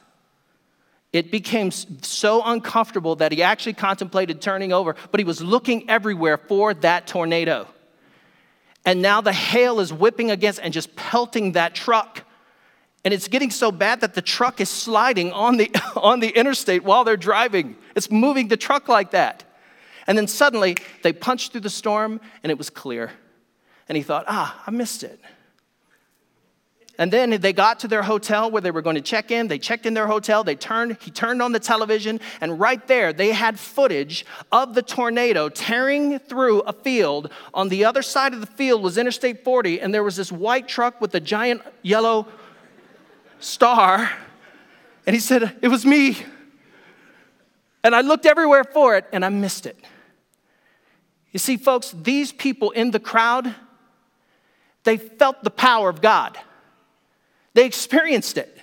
It 1.13 1.31
became 1.31 1.71
so 1.71 2.43
uncomfortable 2.45 3.17
that 3.17 3.31
he 3.31 3.43
actually 3.43 3.75
contemplated 3.75 4.43
turning 4.43 4.73
over, 4.73 4.97
but 5.11 5.21
he 5.21 5.25
was 5.25 5.41
looking 5.41 5.89
everywhere 5.89 6.37
for 6.37 6.75
that 6.75 7.07
tornado. 7.07 7.69
And 8.85 9.01
now 9.01 9.21
the 9.21 9.33
hail 9.33 9.81
is 9.81 9.93
whipping 9.93 10.31
against 10.31 10.59
and 10.61 10.75
just 10.75 10.95
pelting 10.97 11.53
that 11.53 11.75
truck. 11.75 12.25
And 13.05 13.15
it's 13.15 13.29
getting 13.29 13.51
so 13.51 13.71
bad 13.71 14.01
that 14.01 14.15
the 14.15 14.23
truck 14.23 14.61
is 14.61 14.69
sliding 14.69 15.33
on 15.33 15.57
the, 15.57 15.71
on 15.97 16.21
the 16.21 16.31
interstate 16.31 16.83
while 16.83 17.05
they're 17.05 17.17
driving. 17.17 17.77
It's 17.95 18.11
moving 18.11 18.49
the 18.49 18.57
truck 18.57 18.89
like 18.89 19.13
that. 19.13 19.45
And 20.07 20.19
then 20.19 20.27
suddenly 20.27 20.77
they 21.03 21.13
punched 21.13 21.53
through 21.53 21.63
the 21.63 21.71
storm 21.71 22.21
and 22.43 22.51
it 22.51 22.59
was 22.59 22.71
clear. 22.71 23.13
And 23.89 23.97
he 23.97 24.03
thought, 24.03 24.25
ah, 24.29 24.63
I 24.67 24.71
missed 24.71 25.03
it. 25.03 25.21
And 26.97 27.13
then 27.13 27.31
they 27.41 27.53
got 27.53 27.81
to 27.81 27.89
their 27.89 28.05
hotel 28.05 28.51
where 28.51 28.63
they 28.63 28.71
were 28.71 28.83
going 28.83 28.95
to 28.95 29.03
check 29.03 29.33
in. 29.33 29.49
They 29.49 29.59
checked 29.59 29.85
in 29.85 29.95
their 29.95 30.07
hotel. 30.07 30.45
They 30.45 30.55
turned, 30.55 30.97
he 31.01 31.11
turned 31.11 31.43
on 31.43 31.51
the 31.51 31.59
television, 31.59 32.21
and 32.41 32.61
right 32.61 32.87
there 32.87 33.13
they 33.13 33.33
had 33.33 33.59
footage 33.59 34.25
of 34.53 34.75
the 34.75 34.83
tornado 34.83 35.49
tearing 35.49 36.21
through 36.21 36.61
a 36.61 36.73
field. 36.73 37.33
On 37.53 37.69
the 37.69 37.85
other 37.85 38.03
side 38.03 38.33
of 38.33 38.41
the 38.41 38.47
field 38.47 38.83
was 38.83 38.97
Interstate 38.97 39.43
40, 39.43 39.81
and 39.81 39.93
there 39.93 40.05
was 40.05 40.15
this 40.15 40.31
white 40.31 40.69
truck 40.69 41.01
with 41.01 41.15
a 41.17 41.21
giant 41.21 41.63
yellow 41.83 42.29
star. 43.41 44.11
And 45.05 45.15
he 45.15 45.21
said, 45.21 45.57
It 45.63 45.69
was 45.69 45.85
me. 45.85 46.17
And 47.83 47.95
I 47.95 48.03
looked 48.03 48.25
everywhere 48.25 48.65
for 48.65 48.97
it, 48.97 49.05
and 49.13 49.25
I 49.25 49.31
missed 49.31 49.67
it. 49.67 49.77
You 51.33 51.39
see, 51.41 51.57
folks, 51.57 51.91
these 51.91 52.33
people 52.33 52.71
in 52.71 52.93
the 52.93 53.01
crowd, 53.01 53.53
they 54.85 54.97
felt 54.97 55.43
the 55.43 55.51
power 55.51 55.89
of 55.89 56.01
God. 56.01 56.39
They 57.55 57.67
experienced 57.67 58.39
it. 58.39 58.57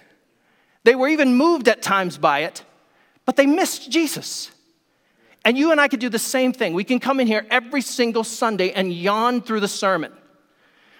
They 0.83 0.95
were 0.95 1.07
even 1.07 1.35
moved 1.35 1.67
at 1.67 1.81
times 1.81 2.17
by 2.17 2.39
it, 2.39 2.63
but 3.25 3.35
they 3.35 3.45
missed 3.45 3.91
Jesus. 3.91 4.51
And 5.43 5.57
you 5.57 5.71
and 5.71 5.81
I 5.81 5.87
could 5.87 5.99
do 5.99 6.09
the 6.09 6.19
same 6.19 6.53
thing. 6.53 6.73
We 6.73 6.83
can 6.83 6.99
come 6.99 7.19
in 7.19 7.27
here 7.27 7.45
every 7.49 7.81
single 7.81 8.23
Sunday 8.23 8.71
and 8.71 8.93
yawn 8.93 9.41
through 9.41 9.59
the 9.59 9.67
sermon. 9.67 10.11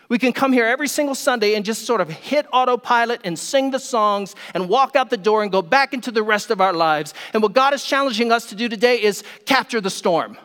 We 0.10 0.20
can 0.20 0.34
come 0.34 0.52
here 0.52 0.66
every 0.66 0.90
single 0.90 1.16
Sunday 1.16 1.56
and 1.56 1.64
just 1.64 1.86
sort 1.86 2.02
of 2.02 2.10
hit 2.10 2.46
autopilot 2.52 3.22
and 3.24 3.40
sing 3.40 3.72
the 3.72 3.80
songs 3.80 4.36
and 4.54 4.68
walk 4.68 4.96
out 4.96 5.10
the 5.10 5.16
door 5.16 5.42
and 5.42 5.52
go 5.52 5.62
back 5.62 5.94
into 5.94 6.12
the 6.12 6.22
rest 6.22 6.52
of 6.52 6.60
our 6.60 6.74
lives. 6.74 7.14
And 7.34 7.42
what 7.42 7.54
God 7.54 7.74
is 7.74 7.84
challenging 7.86 8.32
us 8.32 8.48
to 8.48 8.56
do 8.56 8.68
today 8.68 9.02
is 9.02 9.24
capture 9.46 9.80
the 9.80 9.90
storm, 9.90 10.38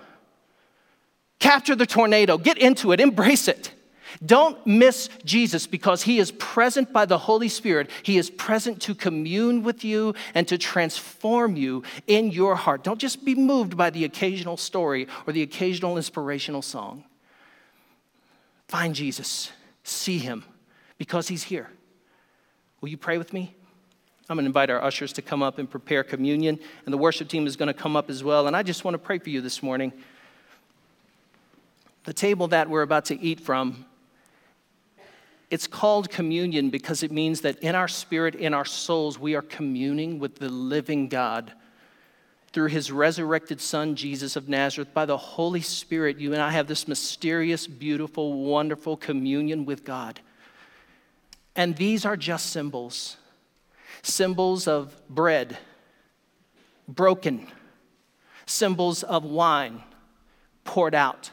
capture 1.40 1.74
the 1.74 1.86
tornado, 1.86 2.38
get 2.38 2.58
into 2.58 2.92
it, 2.92 3.00
embrace 3.00 3.48
it. 3.48 3.72
Don't 4.24 4.64
miss 4.66 5.08
Jesus 5.24 5.66
because 5.66 6.02
he 6.02 6.18
is 6.18 6.32
present 6.32 6.92
by 6.92 7.06
the 7.06 7.18
Holy 7.18 7.48
Spirit. 7.48 7.90
He 8.02 8.16
is 8.16 8.30
present 8.30 8.80
to 8.82 8.94
commune 8.94 9.62
with 9.62 9.84
you 9.84 10.14
and 10.34 10.46
to 10.48 10.58
transform 10.58 11.56
you 11.56 11.82
in 12.06 12.30
your 12.30 12.56
heart. 12.56 12.84
Don't 12.84 13.00
just 13.00 13.24
be 13.24 13.34
moved 13.34 13.76
by 13.76 13.90
the 13.90 14.04
occasional 14.04 14.56
story 14.56 15.06
or 15.26 15.32
the 15.32 15.42
occasional 15.42 15.96
inspirational 15.96 16.62
song. 16.62 17.04
Find 18.68 18.94
Jesus, 18.94 19.52
see 19.84 20.18
him 20.18 20.44
because 20.98 21.28
he's 21.28 21.44
here. 21.44 21.70
Will 22.80 22.88
you 22.88 22.96
pray 22.96 23.18
with 23.18 23.32
me? 23.32 23.54
I'm 24.28 24.36
going 24.36 24.44
to 24.44 24.48
invite 24.48 24.70
our 24.70 24.82
ushers 24.82 25.12
to 25.14 25.22
come 25.22 25.42
up 25.42 25.58
and 25.58 25.70
prepare 25.70 26.02
communion, 26.02 26.58
and 26.84 26.92
the 26.92 26.98
worship 26.98 27.28
team 27.28 27.46
is 27.46 27.54
going 27.54 27.68
to 27.68 27.74
come 27.74 27.94
up 27.94 28.10
as 28.10 28.24
well. 28.24 28.48
And 28.48 28.56
I 28.56 28.64
just 28.64 28.84
want 28.84 28.94
to 28.94 28.98
pray 28.98 29.18
for 29.18 29.30
you 29.30 29.40
this 29.40 29.62
morning. 29.62 29.92
The 32.04 32.12
table 32.12 32.48
that 32.48 32.68
we're 32.68 32.82
about 32.82 33.04
to 33.06 33.20
eat 33.20 33.40
from 33.40 33.84
it's 35.50 35.66
called 35.66 36.10
communion 36.10 36.70
because 36.70 37.02
it 37.02 37.12
means 37.12 37.42
that 37.42 37.58
in 37.60 37.74
our 37.74 37.88
spirit, 37.88 38.34
in 38.34 38.52
our 38.52 38.64
souls, 38.64 39.18
we 39.18 39.34
are 39.34 39.42
communing 39.42 40.18
with 40.18 40.36
the 40.36 40.48
living 40.48 41.08
God 41.08 41.52
through 42.52 42.68
his 42.68 42.90
resurrected 42.90 43.60
Son, 43.60 43.94
Jesus 43.94 44.34
of 44.34 44.48
Nazareth. 44.48 44.92
By 44.92 45.04
the 45.04 45.16
Holy 45.16 45.60
Spirit, 45.60 46.18
you 46.18 46.32
and 46.32 46.42
I 46.42 46.50
have 46.50 46.66
this 46.66 46.88
mysterious, 46.88 47.66
beautiful, 47.66 48.32
wonderful 48.44 48.96
communion 48.96 49.66
with 49.66 49.84
God. 49.84 50.20
And 51.54 51.76
these 51.76 52.04
are 52.04 52.16
just 52.16 52.50
symbols 52.50 53.16
symbols 54.02 54.68
of 54.68 54.94
bread, 55.08 55.58
broken, 56.86 57.46
symbols 58.46 59.02
of 59.02 59.24
wine 59.24 59.82
poured 60.64 60.94
out 60.94 61.30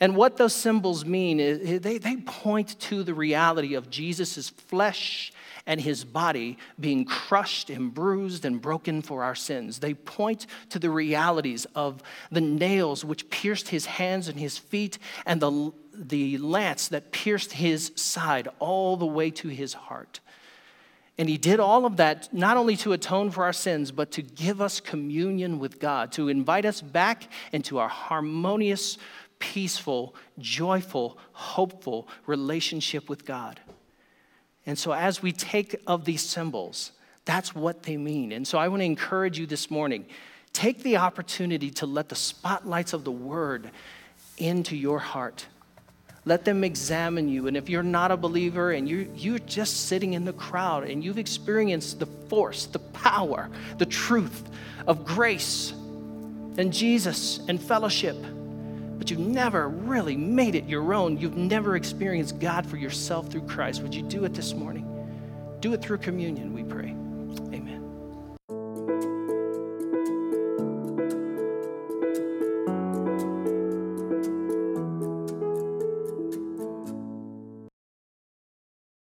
And 0.00 0.16
what 0.16 0.36
those 0.36 0.54
symbols 0.54 1.04
mean 1.04 1.40
is 1.40 1.80
they, 1.80 1.98
they 1.98 2.16
point 2.16 2.78
to 2.80 3.02
the 3.02 3.14
reality 3.14 3.74
of 3.74 3.90
Jesus' 3.90 4.50
flesh 4.50 5.32
and 5.66 5.80
his 5.80 6.04
body 6.04 6.58
being 6.78 7.04
crushed 7.04 7.70
and 7.70 7.92
bruised 7.92 8.44
and 8.44 8.60
broken 8.60 9.02
for 9.02 9.24
our 9.24 9.34
sins. 9.34 9.80
They 9.80 9.94
point 9.94 10.46
to 10.70 10.78
the 10.78 10.90
realities 10.90 11.66
of 11.74 12.02
the 12.30 12.40
nails 12.40 13.04
which 13.04 13.28
pierced 13.30 13.68
his 13.68 13.86
hands 13.86 14.28
and 14.28 14.38
his 14.38 14.58
feet 14.58 14.98
and 15.24 15.40
the, 15.40 15.72
the 15.92 16.38
lance 16.38 16.88
that 16.88 17.10
pierced 17.10 17.52
his 17.52 17.92
side 17.96 18.48
all 18.60 18.96
the 18.96 19.06
way 19.06 19.30
to 19.30 19.48
his 19.48 19.74
heart. 19.74 20.20
And 21.18 21.28
he 21.30 21.38
did 21.38 21.60
all 21.60 21.86
of 21.86 21.96
that 21.96 22.32
not 22.32 22.58
only 22.58 22.76
to 22.76 22.92
atone 22.92 23.30
for 23.30 23.44
our 23.44 23.52
sins, 23.52 23.90
but 23.90 24.10
to 24.12 24.22
give 24.22 24.60
us 24.60 24.80
communion 24.80 25.58
with 25.58 25.80
God, 25.80 26.12
to 26.12 26.28
invite 26.28 26.66
us 26.66 26.82
back 26.82 27.28
into 27.52 27.78
our 27.78 27.88
harmonious, 27.88 28.98
peaceful, 29.38 30.14
joyful, 30.38 31.18
hopeful 31.32 32.08
relationship 32.26 33.08
with 33.08 33.24
God. 33.24 33.60
And 34.66 34.78
so, 34.78 34.92
as 34.92 35.22
we 35.22 35.32
take 35.32 35.80
of 35.86 36.04
these 36.04 36.22
symbols, 36.22 36.92
that's 37.24 37.54
what 37.54 37.84
they 37.84 37.96
mean. 37.96 38.32
And 38.32 38.46
so, 38.46 38.58
I 38.58 38.68
want 38.68 38.80
to 38.80 38.86
encourage 38.86 39.38
you 39.38 39.46
this 39.46 39.70
morning 39.70 40.06
take 40.52 40.82
the 40.82 40.96
opportunity 40.96 41.70
to 41.70 41.86
let 41.86 42.08
the 42.08 42.14
spotlights 42.14 42.94
of 42.94 43.04
the 43.04 43.12
word 43.12 43.70
into 44.38 44.74
your 44.74 44.98
heart. 44.98 45.46
Let 46.24 46.44
them 46.44 46.64
examine 46.64 47.28
you. 47.28 47.46
And 47.46 47.56
if 47.56 47.68
you're 47.68 47.84
not 47.84 48.10
a 48.10 48.16
believer 48.16 48.72
and 48.72 48.88
you're, 48.88 49.06
you're 49.14 49.38
just 49.38 49.86
sitting 49.86 50.14
in 50.14 50.24
the 50.24 50.32
crowd 50.32 50.84
and 50.84 51.04
you've 51.04 51.18
experienced 51.18 52.00
the 52.00 52.06
force, 52.06 52.66
the 52.66 52.80
power, 52.80 53.48
the 53.78 53.86
truth 53.86 54.42
of 54.88 55.04
grace 55.04 55.72
and 56.58 56.72
Jesus 56.72 57.40
and 57.48 57.62
fellowship, 57.62 58.16
but 58.98 59.10
you've 59.10 59.20
never 59.20 59.68
really 59.68 60.16
made 60.16 60.54
it 60.54 60.64
your 60.66 60.94
own, 60.94 61.16
you've 61.18 61.36
never 61.36 61.76
experienced 61.76 62.38
God 62.38 62.66
for 62.66 62.76
yourself 62.76 63.28
through 63.28 63.46
Christ, 63.46 63.82
would 63.82 63.94
you 63.94 64.02
do 64.02 64.24
it 64.24 64.34
this 64.34 64.54
morning? 64.54 64.84
Do 65.60 65.72
it 65.72 65.82
through 65.82 65.98
communion, 65.98 66.54
we 66.54 66.62
pray. 66.62 66.85